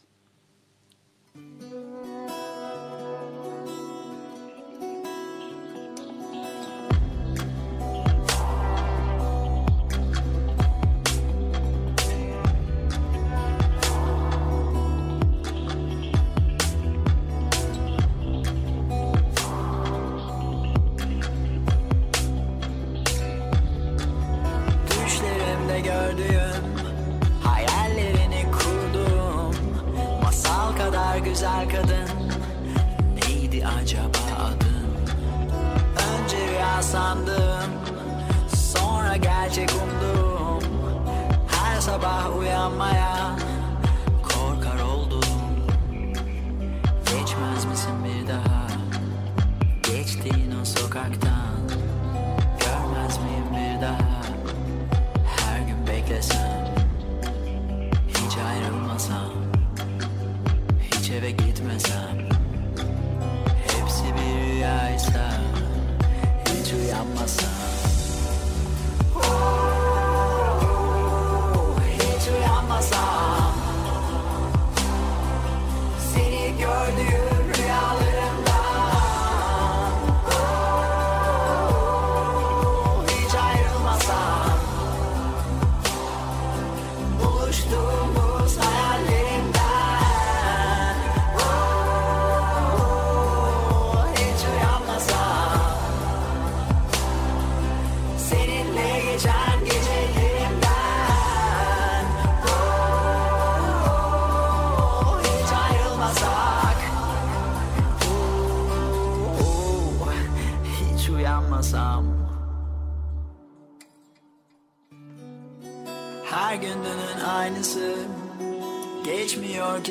Seni 76.88 77.17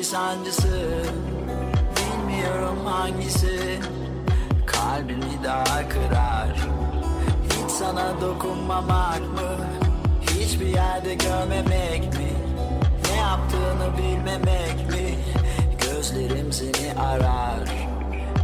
sancısı. 0.08 1.02
Bilmiyorum 1.96 2.78
hangisi. 2.86 3.80
Kalbimi 4.66 5.44
daha 5.44 5.88
kırar. 5.88 6.68
Hiç 7.44 7.70
sana 7.70 8.20
dokunmamak 8.20 9.20
mı? 9.20 9.66
Hiçbir 10.22 10.66
yerde 10.66 11.14
görmemek 11.14 12.02
mi? 12.02 12.32
Ne 13.10 13.16
yaptığını 13.16 13.98
bilmemek 13.98 14.90
mi? 14.92 15.18
Gözlerim 15.82 16.52
seni 16.52 17.00
arar. 17.00 17.68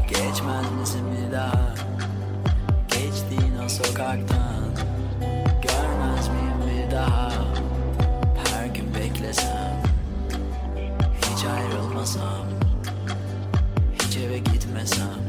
Geçmez 0.08 0.72
misin 0.80 1.04
bir 1.12 1.32
daha? 1.32 1.74
Geçtiğin 2.88 3.58
o 3.64 3.68
sokaktan 3.68 4.64
Görmez 5.62 6.28
miyim 6.28 6.86
bir 6.86 6.96
daha 6.96 7.53
ayrılmasam 12.04 12.46
Hiç 14.02 14.16
eve 14.16 14.38
gitmesem 14.38 15.23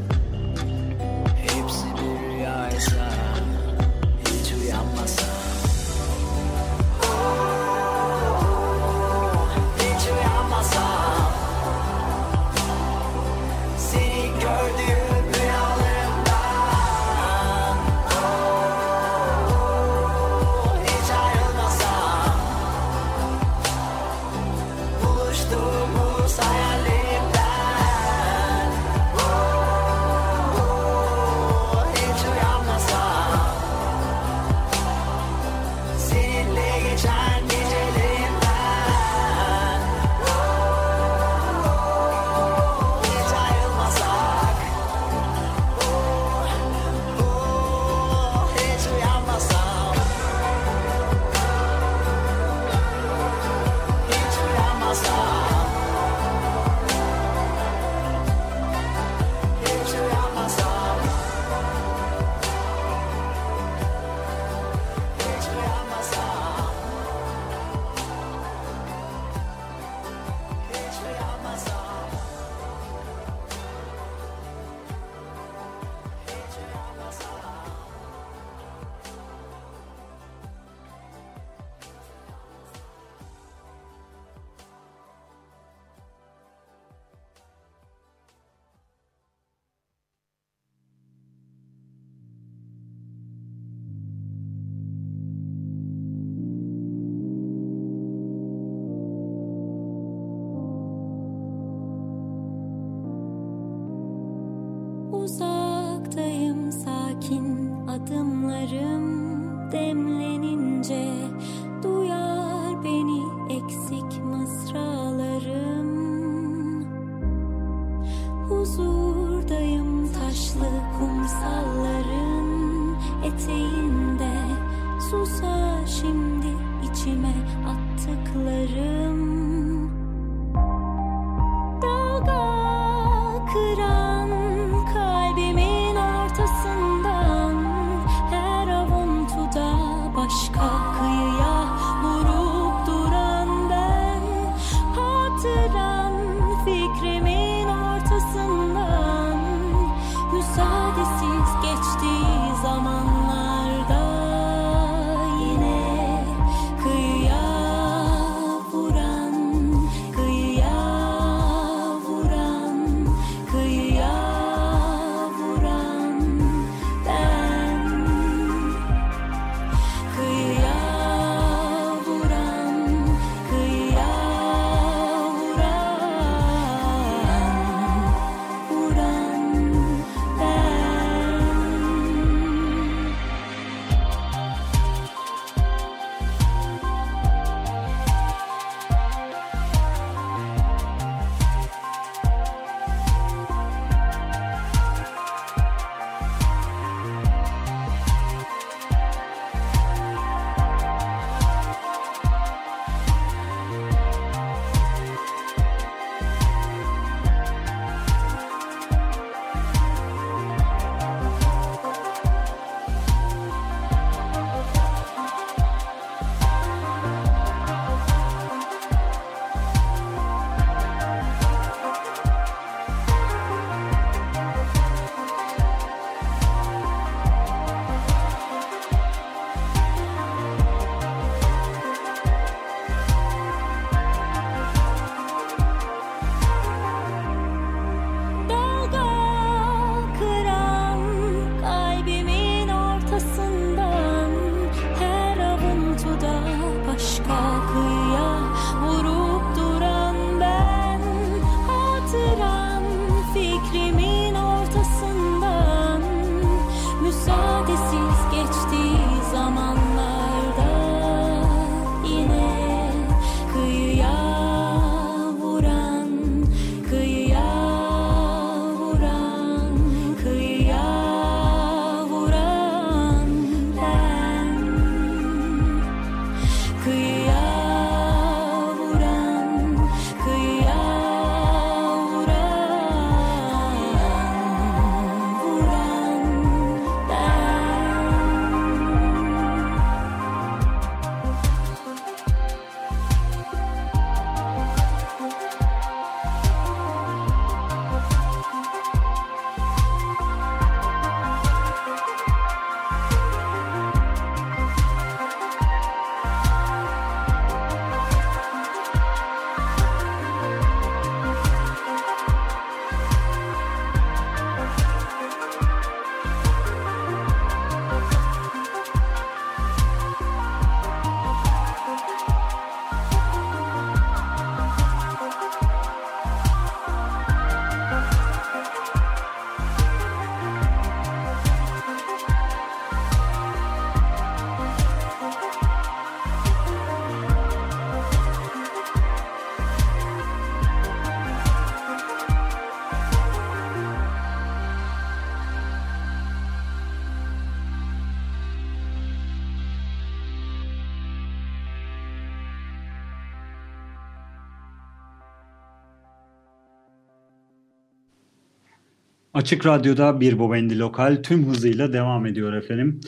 Açık 359.46 359.66
Radyo'da 359.66 360.20
bir 360.20 360.38
Bobendi 360.38 360.78
Lokal 360.78 361.22
tüm 361.22 361.46
hızıyla 361.46 361.92
devam 361.92 362.26
ediyor 362.26 362.52
efendim. 362.52 363.00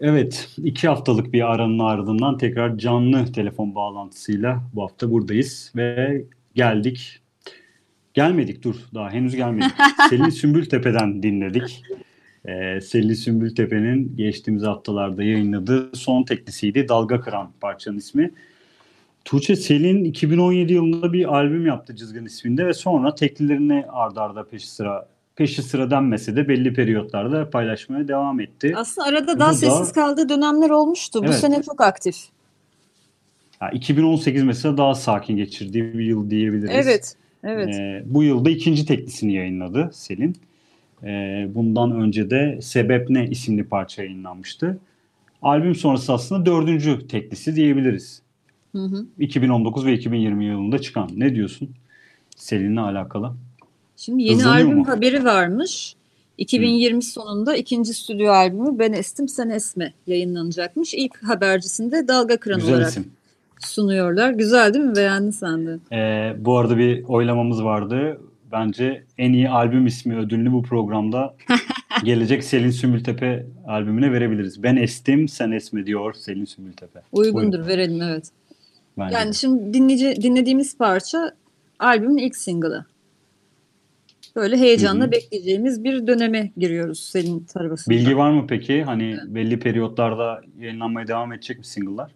Evet, 0.00 0.48
iki 0.64 0.88
haftalık 0.88 1.32
bir 1.32 1.52
aranın 1.52 1.78
ardından 1.78 2.38
tekrar 2.38 2.78
canlı 2.78 3.32
telefon 3.32 3.74
bağlantısıyla 3.74 4.62
bu 4.74 4.82
hafta 4.82 5.10
buradayız 5.10 5.72
ve 5.76 6.22
geldik. 6.54 7.20
Gelmedik 8.14 8.62
dur, 8.62 8.74
daha 8.94 9.10
henüz 9.10 9.36
gelmedik. 9.36 9.70
Selin 10.08 10.28
Sümbültepe'den 10.28 11.22
dinledik. 11.22 11.82
Ee, 12.44 12.80
Selin 12.80 13.14
Sümbültepe'nin 13.14 14.16
geçtiğimiz 14.16 14.62
haftalarda 14.62 15.22
yayınladığı 15.22 15.96
son 15.96 16.22
teklisiydi. 16.22 16.88
Dalga 16.88 17.20
Kıran 17.20 17.52
parçanın 17.60 17.98
ismi. 17.98 18.30
Tuğçe 19.24 19.56
Selin 19.56 20.04
2017 20.04 20.72
yılında 20.72 21.12
bir 21.12 21.34
albüm 21.34 21.66
yaptı 21.66 21.96
Cızgın 21.96 22.24
isminde 22.24 22.66
ve 22.66 22.72
sonra 22.72 23.14
teklilerini 23.14 23.84
ardarda 23.88 24.22
arda 24.40 24.48
peşi 24.48 24.70
sıra 24.70 25.08
peşi 25.40 25.62
sıra 25.62 25.90
denmese 25.90 26.36
de 26.36 26.48
belli 26.48 26.74
periyotlarda 26.74 27.50
paylaşmaya 27.50 28.08
devam 28.08 28.40
etti. 28.40 28.72
Aslında 28.76 29.06
arada 29.08 29.38
daha 29.38 29.48
Bu 29.48 29.52
da- 29.52 29.56
sessiz 29.56 29.92
kaldığı 29.92 30.28
dönemler 30.28 30.70
olmuştu. 30.70 31.20
Bu 31.22 31.26
Evet. 31.26 31.34
sene 31.34 31.62
çok 31.62 31.80
aktif. 31.80 32.16
Ha, 33.58 33.70
2018 33.70 34.42
mesela 34.42 34.76
daha 34.76 34.94
sakin 34.94 35.36
geçirdiği 35.36 35.84
bir 35.94 36.04
yıl 36.04 36.30
diyebiliriz. 36.30 36.70
Evet. 36.72 37.16
Evet. 37.44 37.68
Ee, 37.74 38.02
bu 38.06 38.22
yılda 38.22 38.50
ikinci 38.50 38.86
teklisini 38.86 39.32
yayınladı 39.32 39.90
Selin. 39.92 40.36
Ee, 41.04 41.48
bundan 41.54 42.00
önce 42.00 42.30
de 42.30 42.58
Sebep 42.62 43.10
Ne 43.10 43.26
isimli 43.26 43.64
parça 43.64 44.02
yayınlanmıştı. 44.02 44.78
Albüm 45.42 45.74
sonrası 45.74 46.12
aslında 46.12 46.46
dördüncü 46.46 47.06
teklisi 47.08 47.56
diyebiliriz. 47.56 48.22
Hı 48.72 48.82
hı. 48.84 49.06
2019 49.18 49.86
ve 49.86 49.92
2020 49.92 50.44
yılında 50.44 50.78
çıkan. 50.78 51.10
Ne 51.16 51.34
diyorsun 51.34 51.70
Selin'le 52.36 52.76
alakalı? 52.76 53.32
Şimdi 54.00 54.22
yeni 54.22 54.36
Hızlanıyor 54.36 54.66
albüm 54.66 54.78
mu? 54.78 54.88
haberi 54.88 55.24
varmış. 55.24 55.94
2020 56.38 57.02
sonunda 57.02 57.56
ikinci 57.56 57.94
stüdyo 57.94 58.32
albümü 58.32 58.78
Ben 58.78 58.92
Estim 58.92 59.28
Sen 59.28 59.48
Esme 59.48 59.92
yayınlanacakmış. 60.06 60.94
İlk 60.94 61.22
habercisinde 61.22 62.08
Dalga 62.08 62.36
Kıran 62.36 62.60
Güzel 62.60 62.74
olarak 62.74 62.88
isim. 62.88 63.12
sunuyorlar. 63.58 64.30
Güzel 64.30 64.74
değil 64.74 64.84
mi? 64.84 64.96
Beğendin 64.96 65.30
sen 65.30 65.66
de. 65.66 65.78
Ee, 65.92 66.36
bu 66.44 66.58
arada 66.58 66.78
bir 66.78 67.04
oylamamız 67.04 67.64
vardı. 67.64 68.20
Bence 68.52 69.04
en 69.18 69.32
iyi 69.32 69.50
albüm 69.50 69.86
ismi 69.86 70.16
ödülünü 70.18 70.52
bu 70.52 70.62
programda 70.62 71.34
gelecek 72.04 72.44
Selin 72.44 72.70
Sümbültepe 72.70 73.46
albümüne 73.66 74.12
verebiliriz. 74.12 74.62
Ben 74.62 74.76
estim, 74.76 75.28
sen 75.28 75.50
esme 75.50 75.86
diyor 75.86 76.14
Selin 76.14 76.44
Sümbültepe. 76.44 77.00
Uygundur 77.12 77.66
verelim 77.66 78.02
evet. 78.02 78.28
Bence 78.98 79.14
Yani 79.14 79.28
de. 79.28 79.32
şimdi 79.32 79.74
dinleyici, 79.74 80.22
dinlediğimiz 80.22 80.78
parça 80.78 81.32
albümün 81.78 82.16
ilk 82.16 82.36
single'ı. 82.36 82.84
Böyle 84.36 84.56
heyecanla 84.56 85.04
Hı 85.04 85.08
hı. 85.08 85.12
bekleyeceğimiz 85.12 85.84
bir 85.84 86.06
döneme 86.06 86.52
giriyoruz 86.56 87.00
Selin 87.00 87.40
tarafından. 87.40 87.98
Bilgi 87.98 88.16
var 88.16 88.30
mı 88.30 88.46
peki? 88.48 88.82
Hani 88.82 89.18
belli 89.26 89.58
periyotlarda 89.58 90.40
yayınlanmaya 90.58 91.06
devam 91.06 91.32
edecek 91.32 91.58
mi 91.58 91.64
single'lar? 91.64 92.10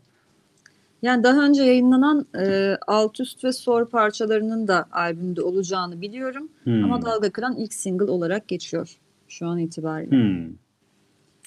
Yani 1.03 1.25
daha 1.25 1.45
önce 1.45 1.63
yayınlanan 1.63 2.27
e, 2.39 2.77
Alt 2.87 3.21
Üst 3.21 3.45
ve 3.45 3.53
Sor 3.53 3.89
parçalarının 3.89 4.69
da 4.69 4.87
albümde 4.93 5.43
olacağını 5.43 6.01
biliyorum. 6.01 6.49
Hmm. 6.65 6.85
Ama 6.85 7.03
Dalga 7.03 7.31
Kıran 7.31 7.57
ilk 7.57 7.75
single 7.75 8.11
olarak 8.11 8.49
geçiyor 8.49 8.99
şu 9.29 9.47
an 9.47 9.59
itibariyle. 9.59 10.17
Hmm. 10.17 10.53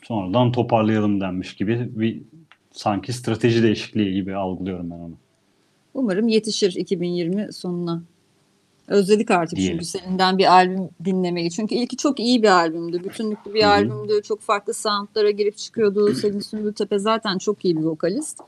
Sonradan 0.03 0.51
toparlayalım 0.51 1.21
denmiş 1.21 1.55
gibi 1.55 1.89
bir 1.95 2.21
sanki 2.71 3.13
strateji 3.13 3.63
değişikliği 3.63 4.13
gibi 4.13 4.35
algılıyorum 4.35 4.91
ben 4.91 4.95
onu. 4.95 5.13
Umarım 5.93 6.27
yetişir 6.27 6.75
2020 6.75 7.53
sonuna. 7.53 8.03
Özledik 8.87 9.31
artık 9.31 9.57
Diyelim. 9.57 9.77
çünkü 9.77 9.85
Selin'den 9.85 10.37
bir 10.37 10.53
albüm 10.53 10.89
dinlemeyi. 11.05 11.51
Çünkü 11.51 11.75
ilki 11.75 11.97
çok 11.97 12.19
iyi 12.19 12.43
bir 12.43 12.47
albümdü. 12.47 13.03
Bütünlüklü 13.03 13.53
bir 13.53 13.63
Hı 13.63 13.67
hı. 13.67 13.71
albümdü. 13.71 14.21
Çok 14.23 14.41
farklı 14.41 14.73
soundlara 14.73 15.31
girip 15.31 15.57
çıkıyordu. 15.57 16.13
Selin 16.13 16.39
Sümbültepe 16.39 16.99
zaten 16.99 17.37
çok 17.37 17.65
iyi 17.65 17.77
bir 17.77 17.83
vokalist. 17.83 18.39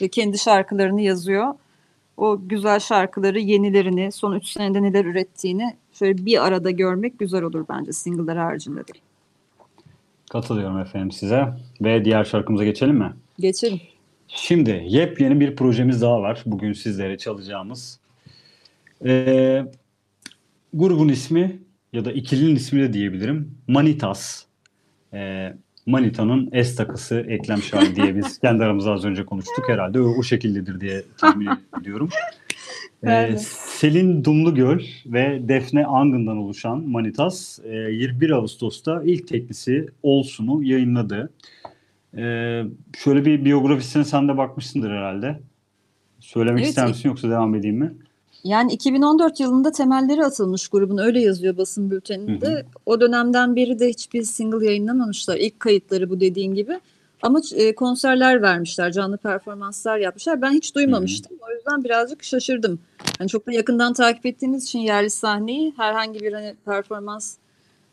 Ve 0.00 0.08
kendi 0.08 0.38
şarkılarını 0.38 1.00
yazıyor. 1.00 1.54
O 2.16 2.38
güzel 2.48 2.80
şarkıları, 2.80 3.38
yenilerini, 3.38 4.12
son 4.12 4.34
3 4.34 4.46
senede 4.46 4.82
neler 4.82 5.04
ürettiğini 5.04 5.76
şöyle 5.92 6.26
bir 6.26 6.46
arada 6.46 6.70
görmek 6.70 7.18
güzel 7.18 7.42
olur 7.42 7.64
bence 7.68 7.92
single'lar 7.92 8.38
haricinde 8.38 8.80
de. 8.80 8.92
Katılıyorum 10.30 10.78
efendim 10.78 11.10
size. 11.12 11.48
Ve 11.80 12.04
diğer 12.04 12.24
şarkımıza 12.24 12.64
geçelim 12.64 12.96
mi? 12.96 13.12
Geçelim. 13.38 13.80
Şimdi 14.28 14.84
yepyeni 14.88 15.40
bir 15.40 15.56
projemiz 15.56 16.02
daha 16.02 16.20
var. 16.22 16.42
Bugün 16.46 16.72
sizlere 16.72 17.18
çalacağımız. 17.18 17.98
Ee, 19.04 19.64
grubun 20.74 21.08
ismi 21.08 21.58
ya 21.92 22.04
da 22.04 22.12
ikilinin 22.12 22.56
ismi 22.56 22.80
de 22.80 22.92
diyebilirim. 22.92 23.54
Manitas. 23.68 24.44
Ee, 25.12 25.54
Manita'nın 25.86 26.62
S 26.62 26.74
takısı 26.74 27.20
eklenmiş 27.28 27.72
hali 27.72 27.96
diye 27.96 28.16
biz 28.16 28.38
kendi 28.40 28.64
aramızda 28.64 28.92
az 28.92 29.04
önce 29.04 29.24
konuştuk. 29.24 29.64
Herhalde 29.68 30.00
o, 30.00 30.04
o 30.18 30.22
şekildedir 30.22 30.80
diye 30.80 31.02
tahmin 31.18 31.48
ediyorum. 31.80 32.08
Ee. 33.06 33.36
Selin 33.38 34.24
Dumlugöl 34.24 34.80
ve 35.06 35.48
Defne 35.48 35.86
Angın'dan 35.86 36.36
oluşan 36.36 36.88
Manitas 36.88 37.58
e, 37.64 37.76
21 37.76 38.30
Ağustos'ta 38.30 39.02
ilk 39.04 39.28
teklisi 39.28 39.86
Olsun'u 40.02 40.62
yayınladı. 40.62 41.30
Ee, 42.16 42.64
şöyle 42.98 43.24
bir 43.24 43.44
biyografisine 43.44 44.04
sen 44.04 44.28
de 44.28 44.36
bakmışsındır 44.36 44.90
herhalde. 44.90 45.40
Söylemek 46.20 46.60
Evet, 46.60 46.68
ister 46.68 46.88
misin 46.88 47.08
yoksa 47.08 47.30
devam 47.30 47.54
edeyim 47.54 47.76
mi? 47.76 47.94
Yani 48.44 48.72
2014 48.72 49.40
yılında 49.40 49.72
temelleri 49.72 50.24
atılmış 50.24 50.68
grubun 50.68 50.98
öyle 50.98 51.20
yazıyor 51.20 51.56
basın 51.56 51.90
bülteninde. 51.90 52.46
Hı 52.50 52.56
hı. 52.58 52.62
O 52.86 53.00
dönemden 53.00 53.56
beri 53.56 53.78
de 53.78 53.88
hiçbir 53.88 54.22
single 54.22 54.66
yayınlamamışlar. 54.66 55.36
İlk 55.36 55.60
kayıtları 55.60 56.10
bu 56.10 56.20
dediğin 56.20 56.54
gibi. 56.54 56.80
Ama 57.22 57.40
e, 57.54 57.74
konserler 57.74 58.42
vermişler, 58.42 58.92
canlı 58.92 59.16
performanslar 59.16 59.98
yapmışlar. 59.98 60.42
Ben 60.42 60.50
hiç 60.50 60.74
duymamıştım. 60.74 61.36
O 61.48 61.52
yüzden 61.54 61.84
birazcık 61.84 62.24
şaşırdım. 62.24 62.78
Hani 63.18 63.28
çok 63.28 63.46
da 63.46 63.52
yakından 63.52 63.92
takip 63.92 64.26
ettiğimiz 64.26 64.64
için 64.64 64.78
yerli 64.78 65.10
sahneyi 65.10 65.74
herhangi 65.76 66.20
bir 66.20 66.32
hani 66.32 66.54
performans 66.64 67.36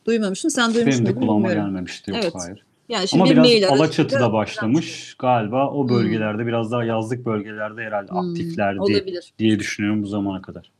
duymamıştım. 0.06 0.52
Sen 0.52 0.74
duymuş 0.74 0.94
Benim 0.94 1.06
de 1.06 1.10
muydun 1.10 1.22
kulağıma 1.22 1.48
bilmiyorum. 1.48 1.70
gelmemişti 1.72 2.12
yok 2.12 2.20
Evet. 2.24 2.34
hayır. 2.36 2.65
Yani 2.90 3.08
şimdi 3.08 3.22
Ama 3.22 3.30
bir 3.32 3.36
biraz 3.36 3.46
mail 3.46 3.68
Alaçatı'da 3.70 4.34
başlamış. 4.34 5.16
Galiba 5.20 5.70
o 5.70 5.84
Hmm. 5.84 5.90
bölgelerde 5.90 6.48
biraz 6.48 6.72
daha 6.72 6.84
yazlık 6.84 7.26
bölgelerde 7.26 7.84
herhalde 7.84 8.12
Hmm, 8.12 8.18
aktiflerdi 8.20 8.82
olabilir. 8.82 9.34
diye 9.40 9.60
düşünüyorum 9.60 10.04
bu 10.04 10.08
zamana 10.08 10.42
kadar. 10.42 10.72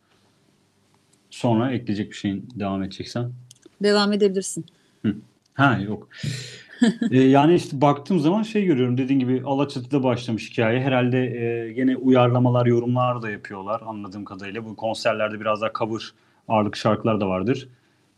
Sonra 1.30 1.72
ekleyecek 1.72 2.12
bir 2.12 2.16
şeyin 2.16 2.50
devam 2.56 2.84
edeceksen. 2.84 3.32
Devam 3.84 4.14
edebilirsin. 4.14 4.66
Ha 5.54 5.80
yok. 5.88 6.08
Ee, 7.12 7.18
yani 7.20 7.56
işte 7.56 7.82
baktığım 7.82 8.20
zaman 8.20 8.44
şey 8.44 8.66
görüyorum 8.66 8.98
dediğin 8.98 9.20
gibi 9.20 9.42
Alaçatı'da 9.46 10.04
başlamış 10.04 10.52
hikaye. 10.52 10.80
Herhalde 10.82 11.18
e, 11.20 11.74
gene 11.74 11.98
uyarlamalar, 11.98 12.66
yorumlar 12.66 13.22
da 13.22 13.30
yapıyorlar 13.30 13.82
anladığım 13.86 14.26
kadarıyla. 14.26 14.66
Bu 14.66 14.76
konserlerde 14.76 15.40
biraz 15.40 15.62
daha 15.62 15.72
cover 15.80 16.02
ağırlık 16.48 16.76
şarkılar 16.76 17.22
da 17.22 17.28
vardır. 17.30 17.70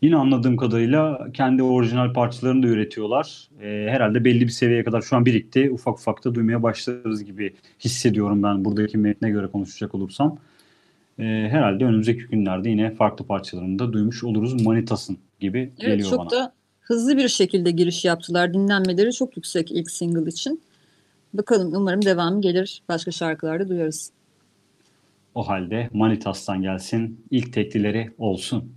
Yine 0.02 0.16
anladığım 0.16 0.58
kadarıyla 0.58 1.28
kendi 1.34 1.64
orijinal 1.64 2.14
parçalarını 2.14 2.64
da 2.64 2.68
üretiyorlar. 2.68 3.50
E, 3.62 3.66
herhalde 3.90 4.26
belli 4.26 4.42
bir 4.42 4.50
seviyeye 4.50 4.84
kadar 4.84 5.02
şu 5.02 5.16
an 5.16 5.26
birikti. 5.26 5.72
Ufak 5.72 5.98
ufak 6.00 6.26
da 6.26 6.36
duymaya 6.36 6.64
başlarız 6.64 7.24
gibi 7.24 7.54
hissediyorum 7.80 8.44
ben 8.44 8.66
buradaki 8.66 8.98
metne 8.98 9.30
göre 9.30 9.48
konuşacak 9.48 9.96
olursam. 9.96 10.38
E, 11.20 11.24
herhalde 11.24 11.86
önümüzdeki 11.86 12.24
günlerde 12.24 12.70
yine 12.70 12.92
farklı 12.96 13.26
parçalarını 13.26 13.80
da 13.80 13.94
duymuş 13.94 14.24
oluruz. 14.24 14.62
Manitas'ın 14.66 15.18
gibi 15.40 15.60
Evet 15.60 15.78
geliyor 15.78 16.10
çok 16.10 16.20
bana. 16.20 16.30
da 16.30 16.54
hızlı 16.82 17.18
bir 17.18 17.28
şekilde 17.28 17.72
giriş 17.72 18.06
yaptılar. 18.06 18.54
Dinlenmeleri 18.54 19.14
çok 19.14 19.38
yüksek 19.38 19.72
ilk 19.72 19.92
single 19.92 20.30
için. 20.30 20.62
Bakalım 21.34 21.76
umarım 21.76 22.06
devamı 22.06 22.42
gelir. 22.42 22.82
Başka 22.90 23.12
şarkılarda 23.12 23.70
duyarız. 23.70 24.12
O 25.36 25.48
halde 25.48 25.90
Manitas'tan 25.94 26.62
gelsin. 26.62 27.22
İlk 27.32 27.54
teklileri 27.54 28.12
olsun. 28.18 28.77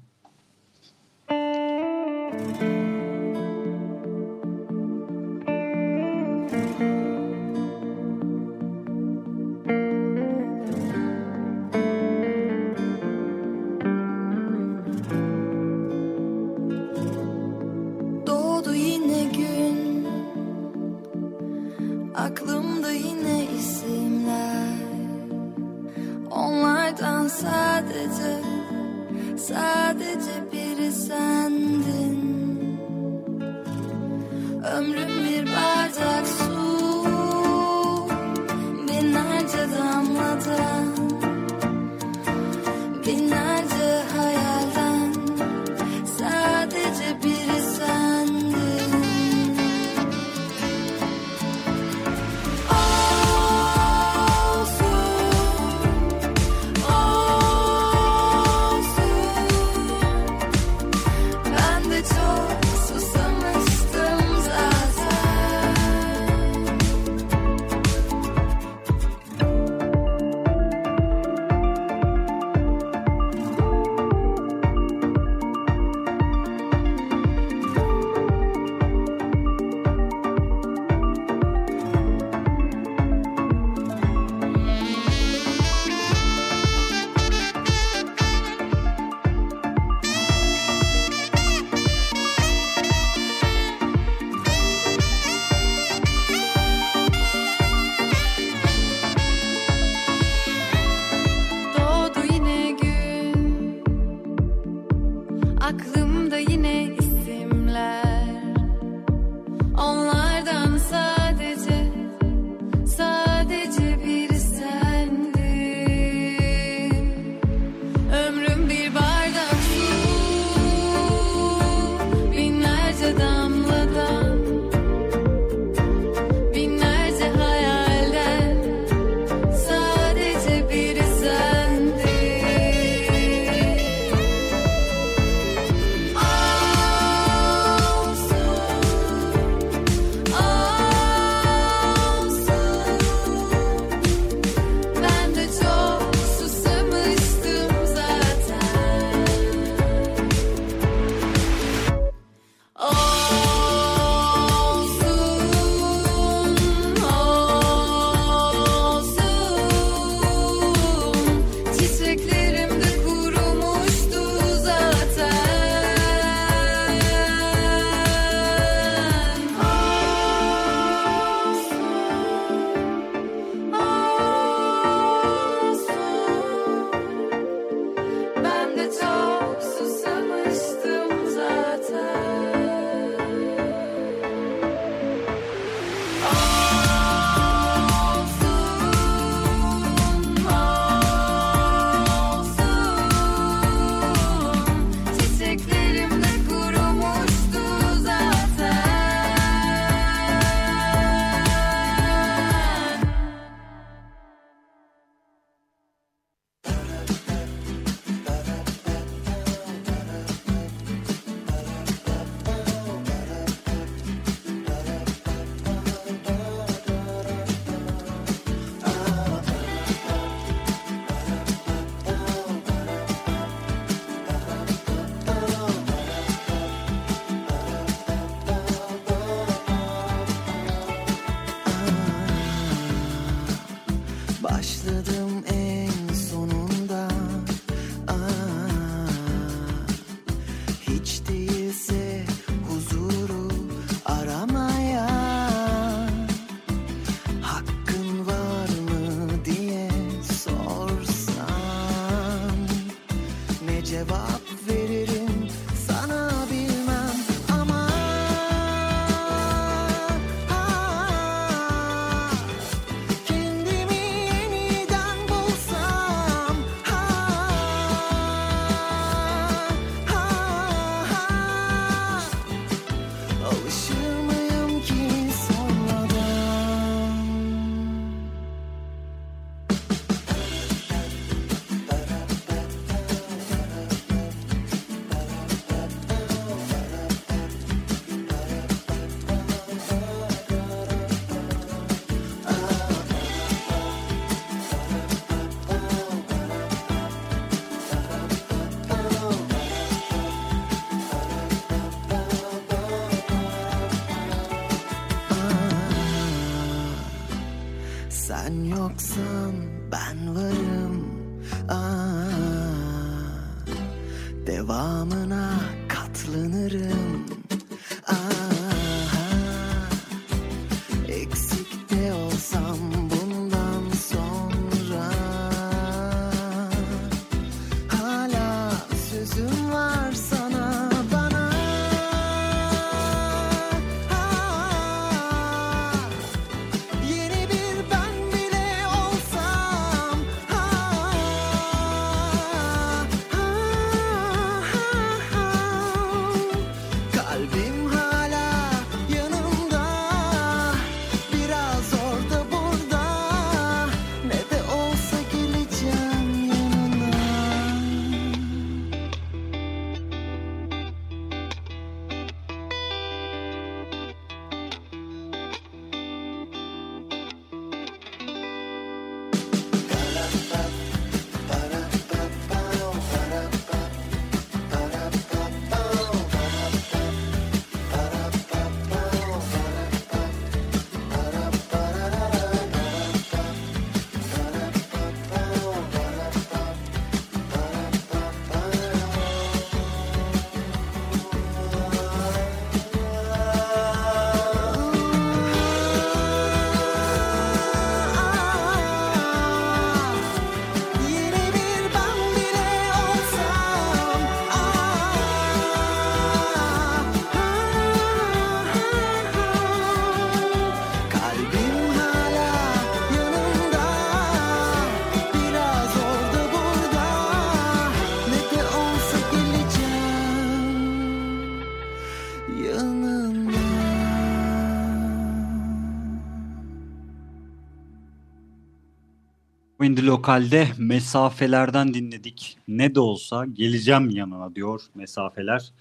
Windy 429.80 430.06
Lokal'de 430.06 430.68
mesafelerden 430.78 431.94
dinledik. 431.94 432.58
Ne 432.68 432.94
de 432.94 433.00
olsa 433.00 433.44
geleceğim 433.44 434.10
yanına 434.10 434.54
diyor 434.54 434.80
mesafeler. 434.94 435.72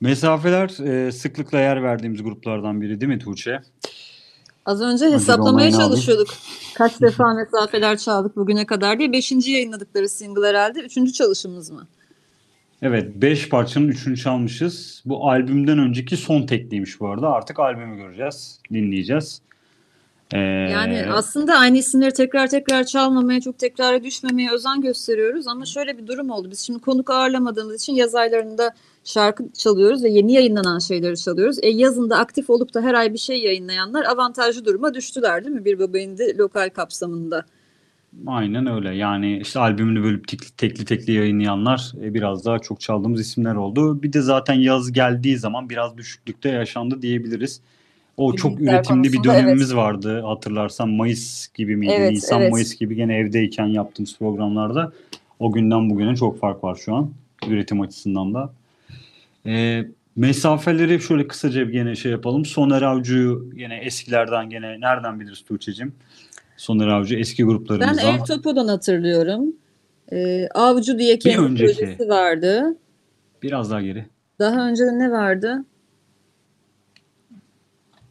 Mesafeler 0.00 0.68
e, 0.68 1.12
sıklıkla 1.12 1.60
yer 1.60 1.82
verdiğimiz 1.82 2.22
gruplardan 2.22 2.80
biri 2.80 3.00
değil 3.00 3.12
mi 3.12 3.18
Tuğçe? 3.18 3.60
Az 4.66 4.80
önce 4.80 5.04
hesaplamaya 5.04 5.68
alayım. 5.68 5.78
çalışıyorduk. 5.78 6.28
Kaç 6.74 7.00
defa 7.00 7.34
mesafeler 7.34 7.98
çaldık 7.98 8.36
bugüne 8.36 8.66
kadar 8.66 8.98
diye. 8.98 9.12
Beşinci 9.12 9.50
yayınladıkları 9.50 10.08
single 10.08 10.48
herhalde. 10.48 10.80
Üçüncü 10.80 11.12
çalışımız 11.12 11.70
mı? 11.70 11.86
Evet 12.82 13.12
5 13.14 13.48
parçanın 13.48 13.88
3'ünü 13.88 14.16
çalmışız. 14.16 15.02
Bu 15.06 15.30
albümden 15.30 15.78
önceki 15.78 16.16
son 16.16 16.46
tekliymiş 16.46 17.00
bu 17.00 17.08
arada. 17.08 17.28
Artık 17.28 17.60
albümü 17.60 17.96
göreceğiz, 17.96 18.60
dinleyeceğiz. 18.72 19.42
Ee, 20.34 20.38
Yani 20.38 21.04
aslında 21.12 21.58
aynı 21.58 21.78
isimleri 21.78 22.12
tekrar 22.12 22.46
tekrar 22.46 22.84
çalmamaya, 22.84 23.40
çok 23.40 23.58
tekrara 23.58 24.04
düşmemeye 24.04 24.50
özen 24.52 24.80
gösteriyoruz. 24.80 25.46
Ama 25.46 25.64
şöyle 25.64 25.98
bir 25.98 26.06
durum 26.06 26.30
oldu. 26.30 26.50
Biz 26.50 26.60
şimdi 26.60 26.78
konuk 26.80 27.10
ağırlamadığımız 27.10 27.82
için 27.82 27.92
yaz 27.94 28.14
aylarında 28.14 28.74
şarkı 29.04 29.44
çalıyoruz 29.52 30.04
ve 30.04 30.08
yeni 30.08 30.32
yayınlanan 30.32 30.78
şeyleri 30.78 31.16
çalıyoruz. 31.16 31.58
E 31.62 31.68
yazında 31.68 32.18
aktif 32.18 32.50
olup 32.50 32.74
da 32.74 32.82
her 32.82 32.94
ay 32.94 33.12
bir 33.12 33.18
şey 33.18 33.42
yayınlayanlar 33.42 34.04
avantajlı 34.04 34.64
duruma 34.64 34.94
düştüler 34.94 35.44
değil 35.44 35.56
mi? 35.56 35.64
Bir 35.64 35.78
Baba 35.78 35.98
Indi 35.98 36.38
lokal 36.38 36.70
kapsamında. 36.70 37.44
Aynen 38.26 38.66
öyle. 38.66 38.94
Yani 38.94 39.38
işte 39.38 39.60
albümünü 39.60 40.02
bölüp 40.02 40.28
tekli 40.28 40.50
tekli, 40.56 40.84
tekli 40.84 41.12
yayınlayanlar 41.12 41.92
e, 42.02 42.14
biraz 42.14 42.44
daha 42.44 42.58
çok 42.58 42.80
çaldığımız 42.80 43.20
isimler 43.20 43.54
oldu. 43.54 44.02
Bir 44.02 44.12
de 44.12 44.20
zaten 44.20 44.54
yaz 44.54 44.92
geldiği 44.92 45.38
zaman 45.38 45.70
biraz 45.70 45.96
düşüklükte 45.98 46.48
yaşandı 46.48 47.02
diyebiliriz. 47.02 47.60
O 48.16 48.34
çok 48.36 48.52
Limitler 48.52 48.72
üretimli 48.72 49.12
bir 49.12 49.24
dönemimiz 49.24 49.76
vardı. 49.76 50.20
Hatırlarsan 50.20 50.88
Mayıs 50.88 51.48
gibi 51.54 51.76
miydi? 51.76 51.94
Evet, 51.96 52.10
Nisan 52.10 52.40
evet. 52.40 52.52
Mayıs 52.52 52.76
gibi 52.76 52.94
gene 52.96 53.16
evdeyken 53.16 53.66
yaptığımız 53.66 54.18
programlarda 54.18 54.92
o 55.38 55.52
günden 55.52 55.90
bugüne 55.90 56.16
çok 56.16 56.40
fark 56.40 56.64
var 56.64 56.74
şu 56.74 56.94
an 56.94 57.10
üretim 57.48 57.80
açısından 57.80 58.34
da. 58.34 58.52
E, 59.46 59.84
mesafeleri 60.16 61.00
şöyle 61.00 61.28
kısaca 61.28 61.68
bir 61.68 61.72
gene 61.72 61.94
şey 61.96 62.12
yapalım. 62.12 62.44
Soner 62.44 62.82
Avcı'yı 62.82 63.38
gene 63.56 63.76
eskilerden 63.76 64.50
gene 64.50 64.80
nereden 64.80 65.20
biliriz 65.20 65.44
Tuğçe'cim? 65.44 65.92
Soner 66.56 66.86
Avcı 66.88 67.16
eski 67.16 67.42
Ben 67.42 67.48
gruplarımızdan. 67.48 68.14
El 68.14 68.24
Topo'dan 68.24 68.68
hatırlıyorum. 68.68 69.56
Ee, 70.12 70.48
Avcı 70.54 70.98
diye 70.98 71.18
kendi 71.18 71.58
projesi 71.58 72.08
vardı. 72.08 72.76
Biraz 73.42 73.70
daha 73.70 73.82
geri. 73.82 74.06
Daha 74.38 74.68
önce 74.68 74.84
ne 74.84 75.10
vardı? 75.10 75.64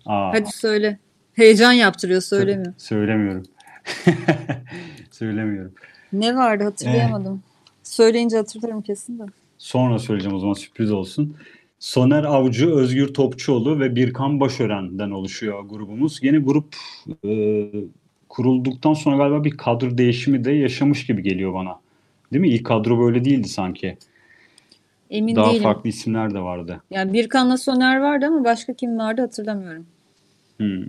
Aa, 0.06 0.32
Hadi 0.34 0.50
söyle. 0.52 1.00
Heyecan 1.34 1.72
yaptırıyor 1.74 2.22
söylemiyor. 2.22 2.74
Söylemiyorum. 2.78 3.44
Söylemiyorum. 5.12 5.74
Ne 6.14 6.36
vardı 6.36 6.64
hatırlayamadım. 6.64 7.44
Söyleyince 7.84 8.38
hatırlarım 8.38 8.82
kesin 8.82 9.20
de. 9.20 9.24
Sonra 9.58 10.00
söyleyeceğim 10.00 10.36
o 10.36 10.40
zaman 10.40 10.54
sürpriz 10.54 10.92
olsun. 10.92 11.36
Soner 11.80 12.24
Avcı, 12.24 12.76
Özgür 12.76 13.14
Topçuoğlu 13.14 13.80
ve 13.80 13.96
Birkan 13.96 14.40
Başören'den 14.40 15.12
oluşuyor 15.12 15.64
grubumuz. 15.64 16.24
Yeni 16.24 16.38
grup 16.38 16.76
e, 17.26 17.68
kurulduktan 18.30 18.94
sonra 18.94 19.18
galiba 19.18 19.44
bir 19.44 19.58
kadro 19.58 19.98
değişimi 19.98 20.44
de 20.44 20.52
yaşamış 20.52 21.06
gibi 21.06 21.24
geliyor 21.24 21.54
bana. 21.54 21.80
Değil 22.34 22.42
mi? 22.42 22.50
İlk 22.50 22.66
kadro 22.66 23.00
böyle 23.00 23.26
değildi 23.26 23.48
sanki. 23.48 23.98
Emin 25.10 25.36
Daha 25.36 25.52
değilim. 25.52 25.64
farklı 25.64 25.90
isimler 25.90 26.34
de 26.34 26.40
vardı. 26.40 26.82
Yani 26.92 27.14
Birkan'la 27.14 27.58
Soner 27.58 28.00
vardı 28.00 28.26
ama 28.26 28.44
başka 28.44 28.74
kim 28.74 28.98
vardı 28.98 29.22
hatırlamıyorum. 29.22 29.86
Hmm. 30.58 30.86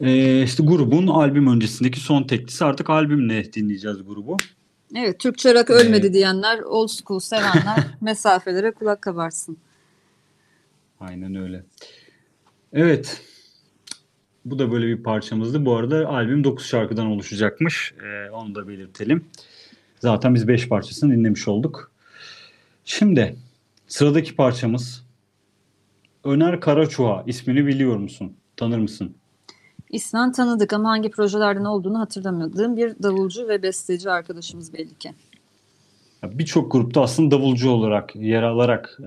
Ee, 0.00 0.42
işte 0.42 0.62
grubun 0.62 1.06
albüm 1.06 1.46
öncesindeki 1.46 2.00
son 2.00 2.22
teklisi 2.22 2.64
artık 2.64 2.90
albümle 2.90 3.52
dinleyeceğiz 3.52 4.06
grubu. 4.06 4.36
Evet 4.96 5.20
Türkçe 5.20 5.54
rock 5.54 5.70
ölmedi 5.70 6.06
Evet. 6.06 6.14
diyenler, 6.14 6.58
old 6.58 6.88
school 6.88 7.20
sevenler 7.20 7.84
mesafelere 8.00 8.70
kulak 8.70 9.02
kabarsın. 9.02 9.56
Aynen 11.00 11.34
öyle. 11.34 11.64
Evet. 12.72 13.22
Bu 14.44 14.58
da 14.58 14.72
böyle 14.72 14.86
bir 14.86 15.02
parçamızdı. 15.02 15.64
Bu 15.64 15.76
arada 15.76 16.08
albüm 16.08 16.44
9 16.44 16.66
şarkıdan 16.66 17.06
oluşacakmış. 17.06 17.94
Ee, 18.04 18.30
onu 18.30 18.54
da 18.54 18.68
belirtelim. 18.68 19.24
Zaten 20.00 20.34
biz 20.34 20.48
5 20.48 20.68
parçasını 20.68 21.12
dinlemiş 21.12 21.48
olduk. 21.48 21.90
Şimdi 22.84 23.36
sıradaki 23.86 24.36
parçamız 24.36 25.01
Öner 26.24 26.60
Karaçuha. 26.60 27.24
İsmini 27.26 27.66
biliyor 27.66 27.96
musun? 27.96 28.32
Tanır 28.56 28.78
mısın? 28.78 29.14
İsmen 29.90 30.32
tanıdık 30.32 30.72
ama 30.72 30.90
hangi 30.90 31.10
projelerden 31.10 31.64
olduğunu 31.64 31.98
hatırlamadığım 32.00 32.76
bir 32.76 33.02
davulcu 33.02 33.48
ve 33.48 33.62
besteci 33.62 34.10
arkadaşımız 34.10 34.74
belli 34.74 34.94
ki. 34.98 35.10
Birçok 36.24 36.72
grupta 36.72 37.02
aslında 37.02 37.30
davulcu 37.30 37.70
olarak 37.70 38.16
yer 38.16 38.42
alarak 38.42 38.98
e, 39.00 39.06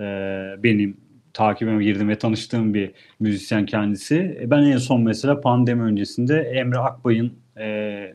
benim 0.64 0.98
takibime 1.34 1.84
girdim 1.84 2.10
ve 2.10 2.18
tanıştığım 2.18 2.74
bir 2.74 2.92
müzisyen 3.20 3.66
kendisi. 3.66 4.38
E, 4.42 4.50
Ben 4.50 4.64
en 4.64 4.78
son 4.78 5.02
mesela 5.02 5.42
pandemi 5.42 5.82
öncesinde 5.82 6.40
Emre 6.42 6.78
Akbay'ın 6.78 7.34
e, 7.58 8.14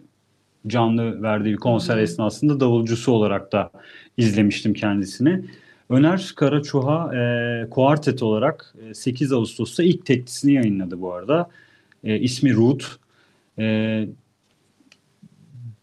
canlı 0.66 1.22
verdiği 1.22 1.52
bir 1.52 1.56
konser 1.58 1.98
esnasında 1.98 2.60
davulcusu 2.60 3.12
olarak 3.12 3.52
da 3.52 3.70
izlemiştim 4.16 4.74
kendisini. 4.74 5.44
Öner 5.90 6.32
Karaçuha 6.36 7.14
e, 7.16 7.70
Kuartet 7.70 8.22
olarak 8.22 8.74
e, 8.90 8.94
8 8.94 9.32
Ağustos'ta 9.32 9.82
ilk 9.82 10.06
teklisini 10.06 10.52
yayınladı 10.52 11.00
bu 11.00 11.12
arada. 11.12 11.50
E, 12.04 12.18
ismi 12.18 12.54
Root. 12.54 12.96
E, 13.58 14.08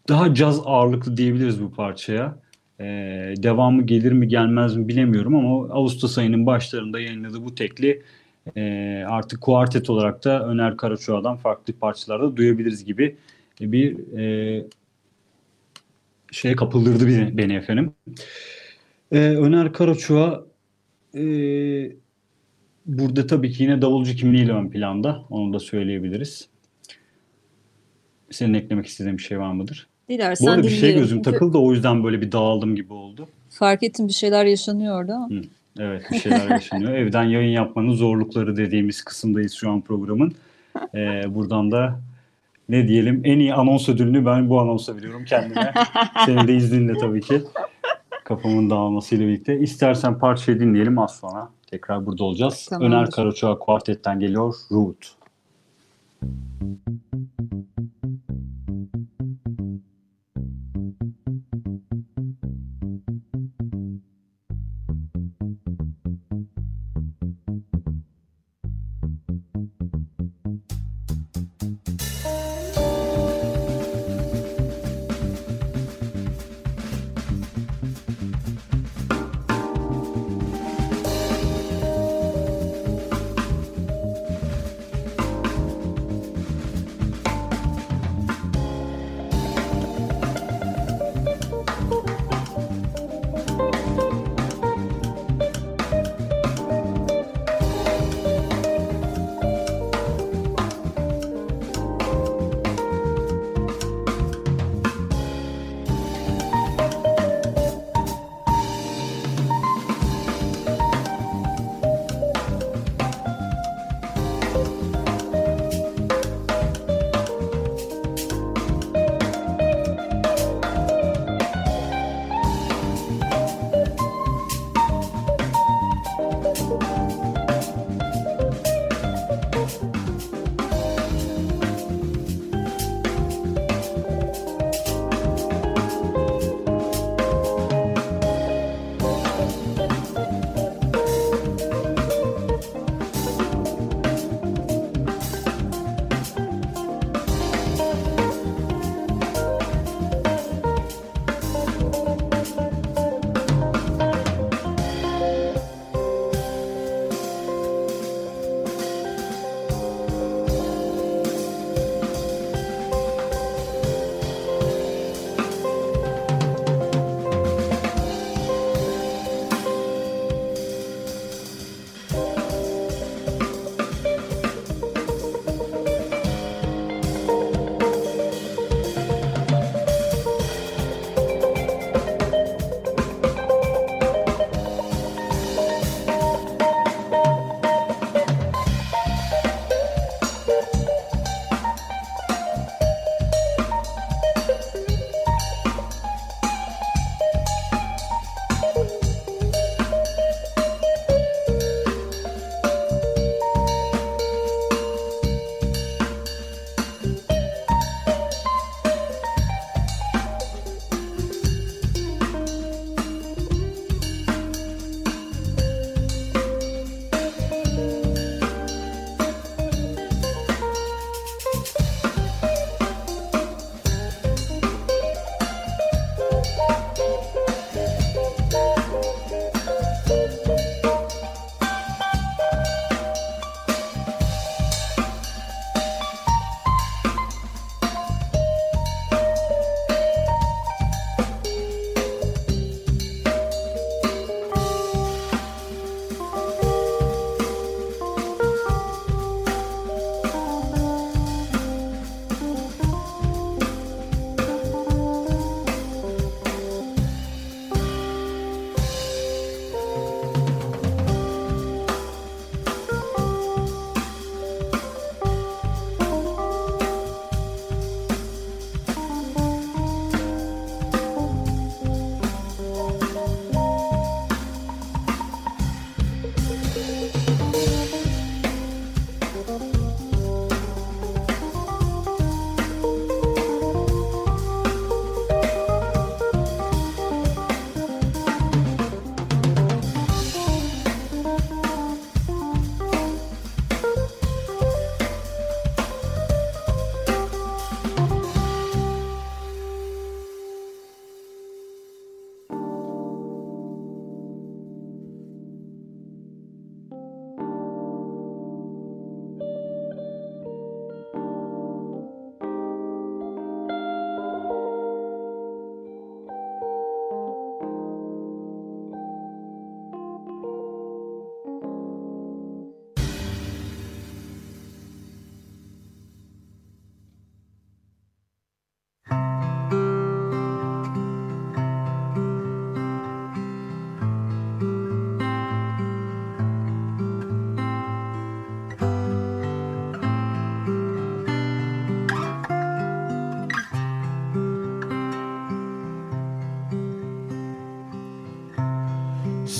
daha 0.08 0.34
caz 0.34 0.60
ağırlıklı 0.64 1.16
diyebiliriz 1.16 1.62
bu 1.62 1.72
parçaya. 1.72 2.38
Ee, 2.80 3.34
devamı 3.36 3.82
gelir 3.82 4.12
mi 4.12 4.28
gelmez 4.28 4.76
mi 4.76 4.88
bilemiyorum 4.88 5.34
ama 5.34 5.74
Ağustos 5.74 6.18
ayının 6.18 6.46
başlarında 6.46 7.00
yayınladığı 7.00 7.44
bu 7.44 7.54
tekli 7.54 8.02
e, 8.56 9.04
artık 9.08 9.40
kuartet 9.40 9.90
olarak 9.90 10.24
da 10.24 10.48
Öner 10.48 10.76
Karaçoğa'dan 10.76 11.36
farklı 11.36 11.72
parçalarda 11.72 12.36
duyabiliriz 12.36 12.84
gibi 12.84 13.16
bir 13.60 14.18
e, 14.18 14.64
şeye 16.32 16.56
kapıldırdı 16.56 17.06
beni, 17.06 17.38
beni 17.38 17.54
efendim. 17.54 17.92
Ee, 19.12 19.18
Öner 19.18 19.72
Karaçoğa 19.72 20.44
e, 21.14 21.22
burada 22.86 23.26
tabii 23.26 23.52
ki 23.52 23.62
yine 23.62 23.82
davulcu 23.82 24.14
kimliğiyle 24.16 24.52
ön 24.52 24.70
planda. 24.70 25.24
Onu 25.30 25.52
da 25.52 25.58
söyleyebiliriz. 25.58 26.48
Senin 28.30 28.54
eklemek 28.54 28.86
istediğin 28.86 29.18
bir 29.18 29.22
şey 29.22 29.38
var 29.38 29.52
mıdır? 29.52 29.86
Dilersen 30.08 30.46
Bu 30.46 30.50
arada 30.50 30.62
bir 30.62 30.68
şey 30.68 30.94
gözüm 30.94 31.18
Çünkü 31.18 31.30
takıldı 31.30 31.58
o 31.58 31.72
yüzden 31.72 32.04
böyle 32.04 32.20
bir 32.20 32.32
dağıldım 32.32 32.76
gibi 32.76 32.92
oldu. 32.92 33.28
Fark 33.50 33.82
ettim 33.82 34.08
bir 34.08 34.12
şeyler 34.12 34.44
yaşanıyor 34.44 35.00
orada 35.00 35.14
ama. 35.14 35.28
Evet 35.78 36.02
bir 36.12 36.18
şeyler 36.18 36.50
yaşanıyor. 36.50 36.92
Evden 36.92 37.24
yayın 37.24 37.50
yapmanın 37.50 37.92
zorlukları 37.92 38.56
dediğimiz 38.56 39.02
kısımdayız 39.04 39.52
şu 39.52 39.70
an 39.70 39.80
programın. 39.80 40.32
Ee, 40.94 41.22
buradan 41.34 41.70
da 41.70 42.00
ne 42.68 42.88
diyelim 42.88 43.20
en 43.24 43.38
iyi 43.38 43.54
anons 43.54 43.88
ödülünü 43.88 44.26
ben 44.26 44.50
bu 44.50 44.60
anonsa 44.60 44.96
veriyorum 44.96 45.24
kendime. 45.24 45.74
Senin 46.26 46.48
de 46.48 46.56
izninle 46.56 46.94
tabii 46.94 47.20
ki. 47.20 47.42
Kafamın 48.28 48.70
dağılmasıyla 48.70 49.26
birlikte. 49.26 49.58
İstersen 49.58 50.18
parçayı 50.18 50.60
dinleyelim 50.60 50.98
az 50.98 51.16
sonra. 51.16 51.50
Tekrar 51.66 52.06
burada 52.06 52.24
olacağız. 52.24 52.66
Tamamdır. 52.70 52.86
Öner 52.86 53.10
Karaçoğa 53.10 53.58
Kuartet'ten 53.58 54.20
geliyor. 54.20 54.54
Root. 54.70 55.14
Thank 56.20 57.37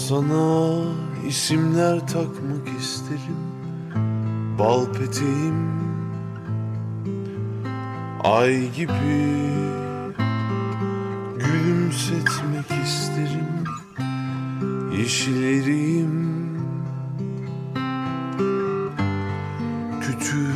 Sana 0.08 0.84
isimler 1.28 2.06
takmak 2.06 2.80
isterim. 2.80 3.40
Bal 4.58 4.84
peteğim 4.92 5.70
Ay 8.24 8.72
gibi 8.72 9.28
Gülümsetmek 11.38 12.84
isterim. 12.84 13.64
Yeşillerim 14.98 16.38
Kütür 20.00 20.54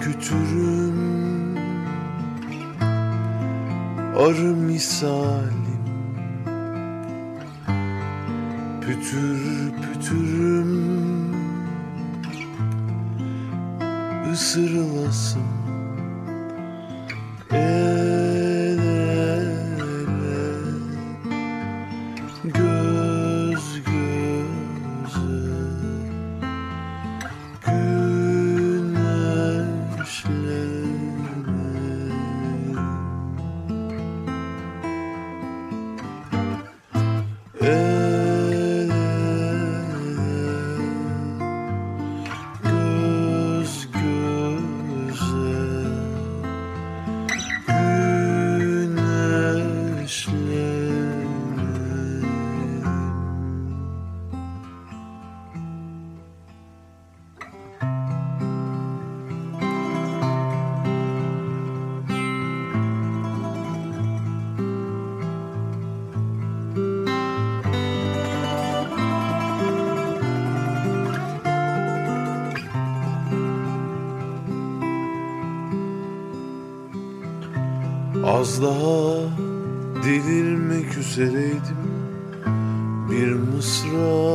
kütürüm. 0.00 0.94
Arı 4.16 4.56
misalim 4.56 5.63
Pütür 9.04 9.72
pütürüm 9.82 11.34
ısırılasın 14.32 15.63
üzereydim 81.34 81.76
Bir 83.10 83.32
mısra. 83.32 84.34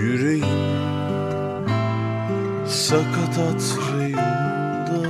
Yüreğim 0.00 0.44
Sakatat 2.66 3.78
reyonda 3.98 5.08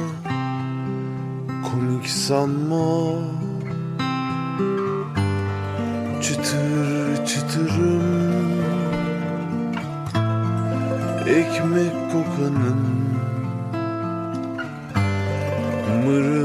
Komik 1.47 2.07
sanma. 2.07 3.19
Çıtır 6.23 7.27
çıtırım 7.27 8.03
Ekmek 11.29 12.13
kokanın 12.13 12.79
Mırıl 16.05 16.42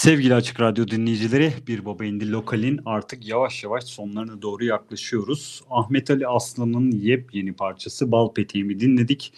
Sevgili 0.00 0.34
Açık 0.34 0.60
Radyo 0.60 0.88
dinleyicileri, 0.88 1.52
Bir 1.68 1.84
Baba 1.84 2.04
İndi 2.04 2.32
Lokal'in 2.32 2.80
artık 2.86 3.28
yavaş 3.28 3.64
yavaş 3.64 3.84
sonlarına 3.84 4.42
doğru 4.42 4.64
yaklaşıyoruz. 4.64 5.62
Ahmet 5.70 6.10
Ali 6.10 6.26
Aslan'ın 6.26 6.90
yepyeni 6.90 7.52
parçası 7.52 8.12
Bal 8.12 8.32
Peteğimi 8.32 8.80
dinledik. 8.80 9.32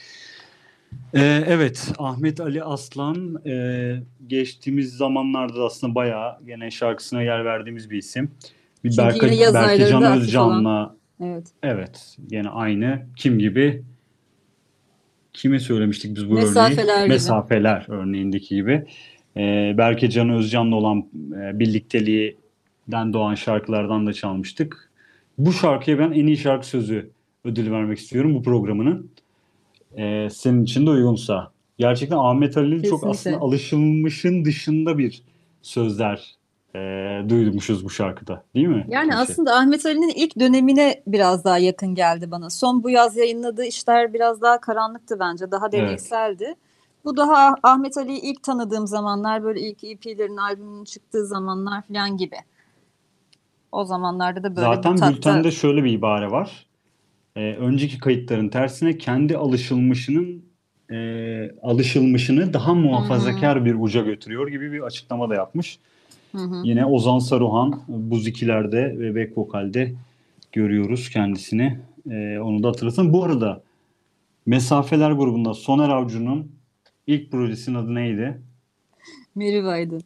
Ee, 1.15 1.45
evet, 1.47 1.93
Ahmet 1.99 2.41
Ali 2.41 2.65
Aslan 2.65 3.47
e, 3.47 3.97
geçtiğimiz 4.27 4.97
zamanlarda 4.97 5.55
da 5.55 5.65
aslında 5.65 5.95
bayağı 5.95 6.45
gene 6.47 6.71
şarkısına 6.71 7.23
yer 7.23 7.45
verdiğimiz 7.45 7.91
bir 7.91 7.99
isim. 7.99 8.31
Bir 8.85 8.91
Çünkü 8.91 9.03
Berka, 9.03 9.27
yine 9.27 9.55
Berkecan 9.55 10.19
Özcan'la 10.19 10.97
Evet. 11.21 11.47
evet 11.63 12.17
gene 12.27 12.49
aynı 12.49 13.07
kim 13.17 13.39
gibi 13.39 13.85
kime 15.33 15.61
söylemiştik 15.61 16.17
biz 16.17 16.31
bu 16.31 16.35
Mesafeler 16.35 16.95
örneği? 16.95 17.05
gibi. 17.05 17.09
Mesafeler 17.09 17.87
örneğindeki 17.89 18.55
gibi. 18.55 18.87
Ee, 19.37 19.75
Berke 19.79 20.11
Can 20.11 20.31
Özcan'la 20.31 20.77
olan 20.77 20.99
e, 21.33 21.59
birlikteliğinden 21.59 23.13
doğan 23.13 23.35
şarkılardan 23.35 24.07
da 24.07 24.13
çalmıştık. 24.13 24.91
Bu 25.39 25.53
şarkıya 25.53 25.99
ben 25.99 26.13
en 26.13 26.27
iyi 26.27 26.37
şarkı 26.37 26.67
sözü 26.67 27.11
ödülü 27.45 27.73
vermek 27.73 27.99
istiyorum 27.99 28.35
bu 28.35 28.43
programının. 28.43 29.11
Ee, 29.97 30.29
senin 30.31 30.65
için 30.65 30.87
de 30.87 30.91
uygunsa. 30.91 31.53
Gerçekten 31.79 32.17
Ahmet 32.17 32.57
Ali'nin 32.57 32.83
çok 32.83 33.07
aslında 33.07 33.39
alışılmışın 33.39 34.45
dışında 34.45 34.99
bir 34.99 35.23
sözler 35.63 36.37
e, 36.75 36.79
duymuşuz 37.29 37.85
bu 37.85 37.91
şarkıda. 37.91 38.45
Değil 38.55 38.67
mi? 38.67 38.87
Yani 38.89 39.11
Tuğçe? 39.11 39.23
aslında 39.23 39.57
Ahmet 39.57 39.87
Ali'nin 39.87 40.13
ilk 40.17 40.39
dönemine 40.39 41.03
biraz 41.07 41.45
daha 41.45 41.59
yakın 41.59 41.95
geldi 41.95 42.31
bana. 42.31 42.51
Son 42.51 42.83
bu 42.83 42.91
yaz 42.91 43.17
yayınladığı 43.17 43.65
işler 43.65 44.15
biraz 44.15 44.41
daha 44.41 44.61
karanlıktı 44.61 45.17
bence. 45.21 45.51
Daha 45.51 45.69
Evet. 45.73 46.11
Bu 47.05 47.17
daha 47.17 47.55
Ahmet 47.63 47.97
Ali'yi 47.99 48.21
ilk 48.21 48.43
tanıdığım 48.43 48.87
zamanlar 48.87 49.45
böyle 49.45 49.61
ilk 49.61 49.85
EP'lerin 49.85 50.37
albümünün 50.37 50.85
çıktığı 50.85 51.27
zamanlar 51.27 51.83
falan 51.83 52.17
gibi. 52.17 52.37
O 53.73 53.85
zamanlarda 53.85 54.43
da 54.43 54.57
böyle 54.57 54.67
Zaten 54.67 54.97
tatta 54.97 55.17
bültende 55.17 55.51
şöyle 55.51 55.85
bir 55.85 55.93
ibare 55.93 56.31
var. 56.31 56.67
Ee, 57.37 57.55
önceki 57.55 57.99
kayıtların 57.99 58.49
tersine 58.49 58.99
kendi 58.99 59.37
alışılmışının 59.37 60.43
e, 60.91 61.51
alışılmışını 61.63 62.53
daha 62.53 62.75
muhafazakar 62.75 63.65
bir 63.65 63.75
uca 63.75 64.03
götürüyor 64.03 64.49
gibi 64.49 64.73
bir 64.73 64.81
açıklama 64.81 65.31
da 65.31 65.35
yapmış. 65.35 65.79
Hı 66.33 66.39
hı. 66.39 66.61
Yine 66.65 66.87
Ozan 66.87 67.19
Saruhan 67.19 67.83
Buz 67.89 68.27
ikilerde 68.27 68.99
ve 68.99 69.15
back 69.15 69.39
vokalde 69.39 69.95
görüyoruz 70.53 71.11
kendisini. 71.11 71.79
Ee, 72.11 72.39
onu 72.39 72.63
da 72.63 72.69
hatırlasın. 72.69 73.13
Bu 73.13 73.25
arada 73.25 73.63
Mesafeler 74.47 75.11
grubunda 75.11 75.55
Soner 75.55 75.89
Avcı'nın 75.89 76.51
ilk 77.07 77.31
projesinin 77.31 77.77
adı 77.77 77.95
neydi? 77.95 78.43
Meriva'ydı. 79.35 79.99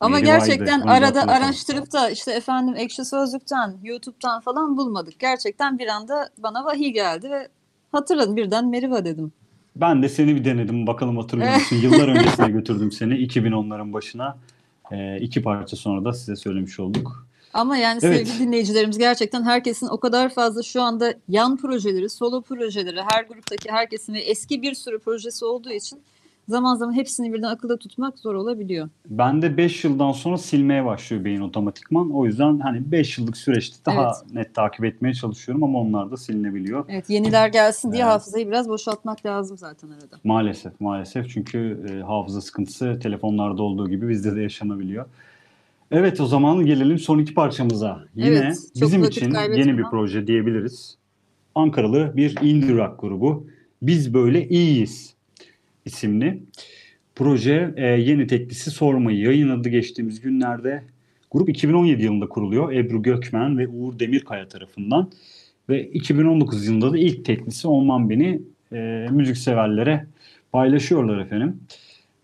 Ama 0.00 0.16
Meriva'ydı, 0.16 0.38
gerçekten 0.38 0.80
onu 0.80 0.86
da 0.88 0.92
arada 0.92 1.06
hatırlatalım. 1.06 1.42
araştırıp 1.42 1.92
da 1.92 2.10
işte 2.10 2.32
efendim 2.32 2.74
Ekşi 2.76 3.04
Sözlük'ten, 3.04 3.76
YouTube'dan 3.82 4.40
falan 4.40 4.76
bulmadık. 4.76 5.18
Gerçekten 5.18 5.78
bir 5.78 5.86
anda 5.86 6.28
bana 6.38 6.64
vahiy 6.64 6.92
geldi 6.92 7.30
ve 7.30 7.48
hatırladım 7.92 8.36
birden 8.36 8.68
Meriva 8.68 9.04
dedim. 9.04 9.32
Ben 9.76 10.02
de 10.02 10.08
seni 10.08 10.36
bir 10.36 10.44
denedim 10.44 10.86
bakalım 10.86 11.16
hatırlıyor 11.16 11.54
musun? 11.54 11.76
Yıllar 11.76 12.08
öncesine 12.08 12.50
götürdüm 12.50 12.92
seni 12.92 13.14
2010'ların 13.14 13.92
başına. 13.92 14.36
Ee, 14.92 15.18
iki 15.20 15.42
parça 15.42 15.76
sonra 15.76 16.04
da 16.04 16.12
size 16.12 16.36
söylemiş 16.36 16.80
olduk. 16.80 17.26
Ama 17.54 17.76
yani 17.76 17.98
Evet. 18.02 18.26
sevgili 18.28 18.46
dinleyicilerimiz 18.46 18.98
gerçekten 18.98 19.42
herkesin 19.42 19.86
o 19.86 20.00
kadar 20.00 20.28
fazla 20.28 20.62
şu 20.62 20.82
anda 20.82 21.14
yan 21.28 21.56
projeleri, 21.56 22.08
solo 22.10 22.42
projeleri, 22.42 23.00
her 23.10 23.24
gruptaki 23.24 23.70
herkesin 23.70 24.14
ve 24.14 24.20
eski 24.20 24.62
bir 24.62 24.74
sürü 24.74 24.98
projesi 24.98 25.44
olduğu 25.44 25.70
için 25.70 26.00
zaman 26.48 26.74
zaman 26.74 26.92
hepsini 26.92 27.32
birden 27.32 27.48
akılda 27.48 27.76
tutmak 27.76 28.18
zor 28.18 28.34
olabiliyor. 28.34 28.88
Ben 29.10 29.42
de 29.42 29.56
5 29.56 29.84
yıldan 29.84 30.12
sonra 30.12 30.38
silmeye 30.38 30.84
başlıyor 30.84 31.24
beyin 31.24 31.40
otomatikman. 31.40 32.10
O 32.10 32.26
yüzden 32.26 32.58
hani 32.58 32.92
5 32.92 33.18
yıllık 33.18 33.36
süreçte 33.36 33.76
daha 33.86 34.12
net 34.32 34.54
takip 34.54 34.84
etmeye 34.84 35.14
çalışıyorum 35.14 35.64
ama 35.64 35.80
onlar 35.80 36.10
da 36.10 36.16
silinebiliyor. 36.16 36.84
Evet 36.88 37.10
yeniler 37.10 37.48
gelsin 37.48 37.92
diye 37.92 38.02
Evet. 38.02 38.12
hafızayı 38.12 38.48
biraz 38.48 38.68
boşaltmak 38.68 39.26
lazım 39.26 39.58
zaten 39.58 39.88
arada. 39.88 40.16
Maalesef 40.24 40.80
maalesef 40.80 41.30
çünkü 41.30 41.86
e, 41.90 42.02
hafıza 42.02 42.40
sıkıntısı 42.40 42.98
telefonlarda 43.02 43.62
olduğu 43.62 43.88
gibi 43.88 44.08
bizde 44.08 44.36
de 44.36 44.42
yaşanabiliyor. 44.42 45.06
Evet 45.90 46.20
o 46.20 46.26
zaman 46.26 46.66
gelelim 46.66 46.98
son 46.98 47.18
iki 47.18 47.34
parçamıza. 47.34 48.04
Yine 48.14 48.28
Evet, 48.28 48.58
bizim 48.80 49.04
için 49.04 49.34
yeni 49.56 49.78
bir 49.78 49.84
proje 49.90 50.26
diyebiliriz. 50.26 50.96
Ankaralı 51.54 52.16
bir 52.16 52.36
indie 52.42 52.76
rock 52.76 53.00
grubu. 53.00 53.46
Biz 53.82 54.14
Böyle 54.14 54.48
İyiyiz 54.48 55.17
isimli. 55.88 56.42
Proje 57.14 57.74
e, 57.76 57.86
yeni 57.86 58.26
teklisi 58.26 58.70
sormayı 58.70 59.18
yayınladı 59.18 59.68
geçtiğimiz 59.68 60.20
günlerde. 60.20 60.82
Grup 61.30 61.48
2017 61.48 62.02
yılında 62.02 62.28
kuruluyor. 62.28 62.72
Ebru 62.72 63.02
Gökmen 63.02 63.58
ve 63.58 63.68
Uğur 63.68 63.98
Demirkaya 63.98 64.48
tarafından. 64.48 65.10
Ve 65.68 65.88
2019 65.90 66.66
yılında 66.66 66.92
da 66.92 66.98
ilk 66.98 67.24
teklisi 67.24 67.68
Olman 67.68 68.10
Beni 68.10 68.42
e, 68.72 69.06
müzikseverlere 69.10 70.06
paylaşıyorlar 70.52 71.18
efendim. 71.18 71.60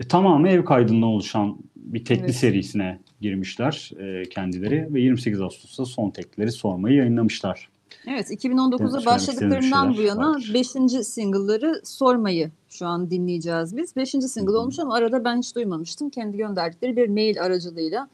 E, 0.00 0.08
tamamı 0.08 0.48
ev 0.48 0.64
kaydından 0.64 1.08
oluşan 1.08 1.58
bir 1.76 2.04
tekli 2.04 2.24
Evet. 2.24 2.36
serisine 2.36 2.98
girmişler 3.20 3.90
e, 4.00 4.22
kendileri 4.22 4.94
ve 4.94 5.00
28 5.00 5.40
Ağustos'ta 5.40 5.84
son 5.84 6.10
teklileri 6.10 6.52
sormayı 6.52 6.96
yayınlamışlar. 6.96 7.68
Evet 8.06 8.26
Evet, 8.30 8.44
2019'da 8.44 8.78
söylemek 8.78 9.06
başladıklarından 9.06 9.96
bu 9.96 10.02
yana 10.02 10.30
vardır. 10.30 10.50
5. 10.54 10.68
single'ları 11.06 11.80
sormayı 11.84 12.50
şu 12.68 12.86
an 12.86 13.10
dinleyeceğiz 13.10 13.76
biz. 13.76 13.96
5. 13.96 14.10
single 14.10 14.52
Hı 14.52 14.54
hı. 14.56 14.58
olmuş 14.58 14.78
ama 14.78 14.94
arada 14.94 15.24
ben 15.24 15.38
hiç 15.38 15.54
duymamıştım. 15.54 16.10
Kendi 16.10 16.36
gönderdikleri 16.36 16.96
bir 16.96 17.08
mail 17.08 17.42
aracılığıyla 17.42 18.08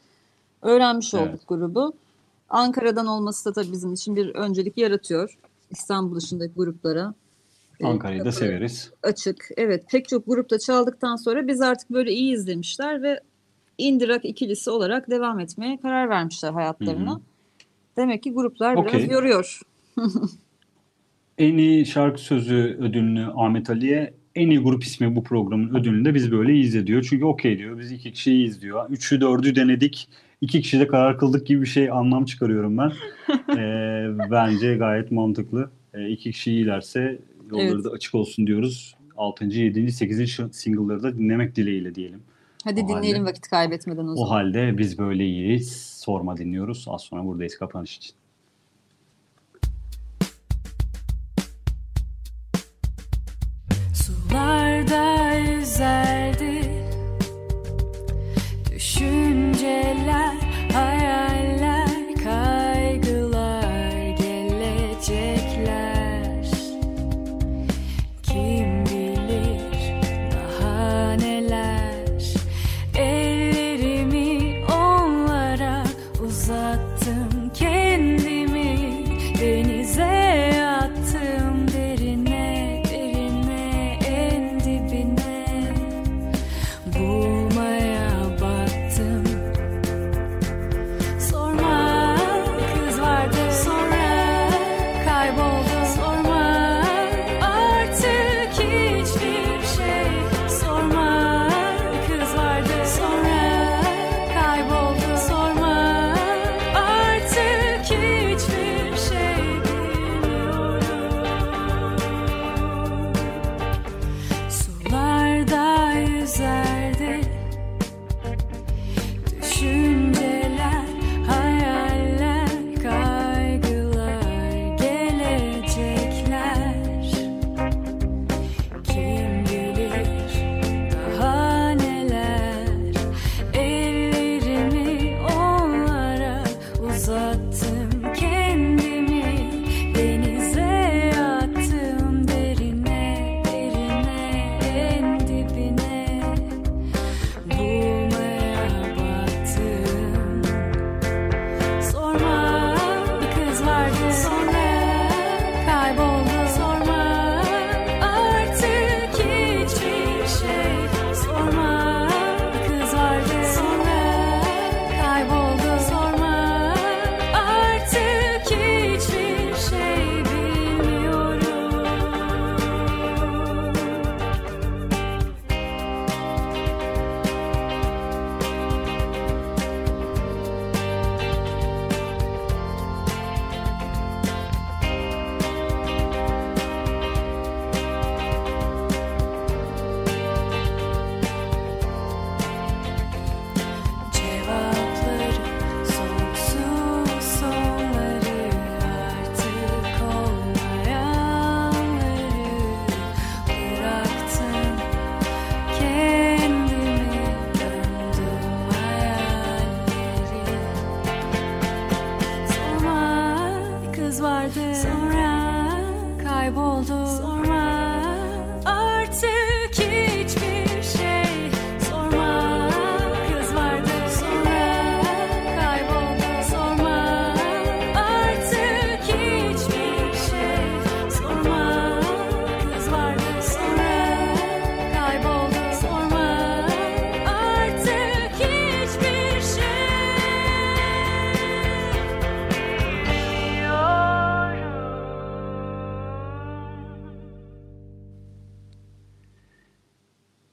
öğrenmiş 0.63 1.15
Evet. 1.15 1.29
olduk 1.29 1.41
grubu. 1.49 1.93
Ankara'dan 2.49 3.07
olması 3.07 3.45
da 3.45 3.53
tabii 3.53 3.73
bizim 3.73 3.93
için 3.93 4.17
bir 4.17 4.35
öncelik 4.35 4.79
yaratıyor. 4.79 5.39
İstanbul 5.71 6.17
dışındaki 6.17 6.55
gruplara. 6.55 7.15
e, 7.81 7.87
Ankara'yı 7.87 8.25
da 8.25 8.33
severiz. 8.33 8.91
Açık. 9.03 9.49
Evet 9.57 9.85
pek 9.91 10.09
çok 10.09 10.27
grupta 10.27 10.59
çaldıktan 10.59 11.17
sonra 11.17 11.47
biz 11.49 11.61
artık 11.61 11.91
böyle 11.91 12.13
iyi 12.13 12.35
izlemişler 12.35 13.03
ve 13.03 13.21
indie 13.79 14.09
rock 14.09 14.25
ikilisi 14.25 14.71
olarak 14.71 15.11
devam 15.11 15.41
etmeye 15.41 15.79
karar 15.81 16.09
vermişler 16.09 16.53
hayatlarına. 16.53 17.11
Hı 17.11 17.15
hı. 17.15 17.21
Demek 17.97 18.23
ki 18.23 18.33
gruplar 18.33 18.75
Okey. 18.75 19.01
biraz 19.01 19.11
yoruyor. 19.13 19.61
En 21.39 21.59
iyi 21.59 21.87
şarkı 21.87 22.21
sözü 22.21 22.77
ödülünü 22.81 23.27
Ahmet 23.37 23.71
Ali'ye, 23.71 24.15
en 24.35 24.51
iyi 24.51 24.59
grup 24.59 24.85
ismi 24.85 25.17
bu 25.17 25.25
programın 25.25 25.75
ödülünü 25.75 26.05
de 26.05 26.15
biz 26.15 26.33
böyle 26.33 26.53
iyiyiz 26.53 26.87
diyor. 26.87 27.07
Çünkü 27.11 27.25
okey 27.25 27.59
diyor. 27.59 27.79
Biz 27.79 27.93
iki 27.93 28.13
kişiyiz 28.13 28.63
diyor. 28.63 28.91
Üçü 28.91 29.21
dördü 29.21 29.55
denedik. 29.55 30.09
İki 30.41 30.61
kişi 30.63 30.81
de 30.81 30.87
karar 30.87 31.19
kıldık 31.19 31.47
gibi 31.47 31.61
bir 31.63 31.67
şey 31.67 31.91
anlam 31.91 32.25
çıkarıyorum 32.25 32.79
ben. 32.79 32.93
Ee, 33.57 34.07
bence 34.31 34.77
gayet 34.77 35.11
mantıklı. 35.13 35.71
Ee, 35.95 36.09
iki 36.09 36.33
kişi 36.33 36.53
iyilerse 36.53 37.19
yolları 37.51 37.67
Evet. 37.75 37.85
da 37.85 37.91
açık 37.91 38.15
olsun 38.15 38.47
diyoruz. 38.47 38.95
6. 39.17 39.45
7. 39.45 39.93
8. 39.93 40.49
single'ları 40.53 41.03
da 41.03 41.19
dinlemek 41.19 41.57
dileğiyle 41.57 41.95
diyelim. 41.95 42.23
Hadi 42.65 42.83
O 42.85 42.89
dinleyelim 42.89 43.23
halde- 43.23 43.31
vakit 43.31 43.49
kaybetmeden 43.49 44.07
o 44.07 44.13
O 44.13 44.17
zaman. 44.17 44.29
halde 44.29 44.79
biz 44.79 44.99
böyle 44.99 45.25
iyiyiz. 45.27 45.77
Sorma 46.05 46.37
dinliyoruz. 46.37 46.85
Az 46.89 47.03
sonra 47.03 47.25
buradayız 47.25 47.59
kapanış 47.59 47.97
için. 47.97 48.13
desire 55.81 56.30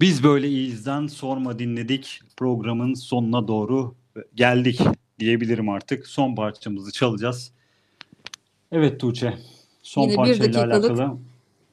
Biz 0.08 0.24
böyle 0.24 0.48
iyizden 0.48 1.08
sorma 1.08 1.60
dinledik. 1.60 2.22
Programın 2.38 2.94
sonuna 2.94 3.48
doğru 3.48 3.96
geldik 4.36 4.82
diyebilirim 5.20 5.70
artık. 5.70 6.08
Son 6.08 6.36
parçamızı 6.36 6.92
çalacağız. 6.92 7.52
Evet 8.72 9.00
Tuğçe. 9.00 9.38
Son 9.84 10.02
Yine 10.02 10.12
bir 10.12 10.16
parçayla 10.16 10.44
dakikalık 10.54 10.92
alakalı. 10.92 11.18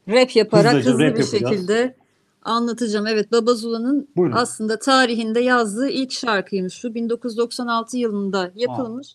Rap 0.09 0.37
yaparak 0.37 0.75
hızlı 0.75 0.93
rap 0.93 0.99
bir 0.99 1.05
yapacağız. 1.05 1.31
şekilde 1.31 1.97
anlatacağım. 2.43 3.07
Evet 3.07 3.33
Baba 3.33 3.55
Zula'nın 3.55 4.09
Buyurun. 4.17 4.37
aslında 4.37 4.79
tarihinde 4.79 5.41
yazdığı 5.41 5.89
ilk 5.89 6.13
şarkıymış 6.13 6.75
şu. 6.75 6.95
1996 6.95 7.97
yılında 7.97 8.53
yapılmış. 8.55 9.09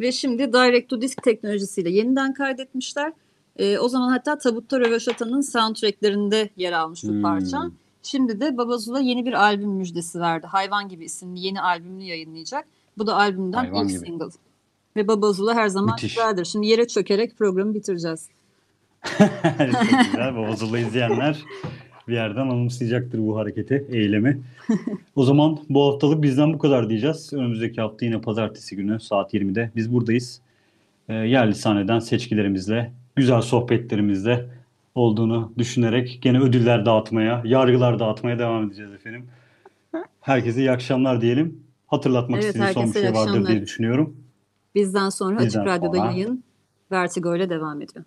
Ve 0.00 0.12
şimdi 0.12 0.52
Direct 0.52 0.90
to 0.90 1.00
Disc 1.00 1.22
teknolojisiyle 1.22 1.90
yeniden 1.90 2.34
kaydetmişler. 2.34 3.12
Ee, 3.56 3.78
o 3.78 3.88
zaman 3.88 4.08
hatta 4.08 4.38
Tabutta 4.38 4.80
Röveşata'nın 4.80 5.40
soundtracklerinde 5.40 6.50
yer 6.56 6.72
almış 6.72 7.04
bu 7.04 7.08
Hmm. 7.08 7.22
Şimdi 8.02 8.40
de 8.40 8.56
Baba 8.56 8.78
Zula 8.78 9.00
yeni 9.00 9.26
bir 9.26 9.32
albüm 9.32 9.70
müjdesi 9.70 10.20
verdi. 10.20 10.46
Hayvan 10.46 10.88
gibi 10.88 11.04
isimli 11.04 11.40
yeni 11.40 11.60
albümünü 11.60 12.02
yayınlayacak. 12.02 12.64
Bu 12.98 13.06
da 13.06 13.16
albümden 13.16 13.58
Hayvan 13.58 13.88
ilk 13.88 13.90
gibi. 13.90 14.06
single. 14.06 14.24
Ve 14.96 15.08
Baba 15.08 15.32
Zula 15.32 15.54
her 15.54 15.68
zaman 15.68 15.94
Müthiş. 15.94 16.14
güzeldir. 16.14 16.44
Şimdi 16.44 16.66
yere 16.66 16.88
çökerek 16.88 17.38
programı 17.38 17.74
bitireceğiz. 17.74 18.28
Çok 19.18 20.04
güzel. 20.04 20.36
Bozul'da 20.36 20.78
izleyenler 20.78 21.42
bir 22.08 22.14
yerden 22.14 22.46
anımsayacaktır 22.46 23.18
bu 23.18 23.36
hareketi, 23.36 23.86
eylemi. 23.90 24.40
o 25.16 25.24
zaman 25.24 25.58
bu 25.68 25.92
haftalık 25.92 26.22
bizden 26.22 26.54
bu 26.54 26.58
kadar 26.58 26.88
diyeceğiz. 26.88 27.32
Önümüzdeki 27.32 27.80
hafta 27.80 28.04
yine 28.04 28.20
pazartesi 28.20 28.76
günü 28.76 29.00
saat 29.00 29.34
20'de 29.34 29.70
biz 29.76 29.92
buradayız. 29.92 30.40
Ee, 31.08 31.14
yerli 31.14 31.54
sahneden 31.54 31.98
seçkilerimizle, 31.98 32.92
güzel 33.16 33.40
sohbetlerimizle 33.40 34.46
olduğunu 34.94 35.52
düşünerek 35.58 36.18
gene 36.22 36.40
ödüller 36.40 36.86
dağıtmaya, 36.86 37.42
yargılar 37.44 37.98
dağıtmaya 37.98 38.38
devam 38.38 38.66
edeceğiz 38.66 38.92
efendim. 38.92 39.26
Herkese 40.20 40.60
iyi 40.60 40.70
akşamlar 40.70 41.20
diyelim. 41.20 41.64
Hatırlatmak 41.86 42.42
Evet, 42.42 42.46
istediğiniz 42.54 42.74
son 42.74 42.86
bir 42.86 42.92
şey 42.92 43.02
iyi 43.02 43.06
vardır 43.14 43.20
akşamlar. 43.28 43.50
diye 43.50 43.62
düşünüyorum. 43.62 44.16
Bizden 44.74 45.08
sonra 45.08 45.38
Bizden 45.38 45.60
Açık 45.60 45.72
Radyo'da 45.72 45.96
sonra. 45.96 46.10
yayın 46.10 46.44
Vertigo 46.92 47.36
ile 47.36 47.50
devam 47.50 47.82
ediyor. 47.82 48.04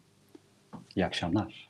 İyi 0.96 1.06
akşamlar. 1.06 1.70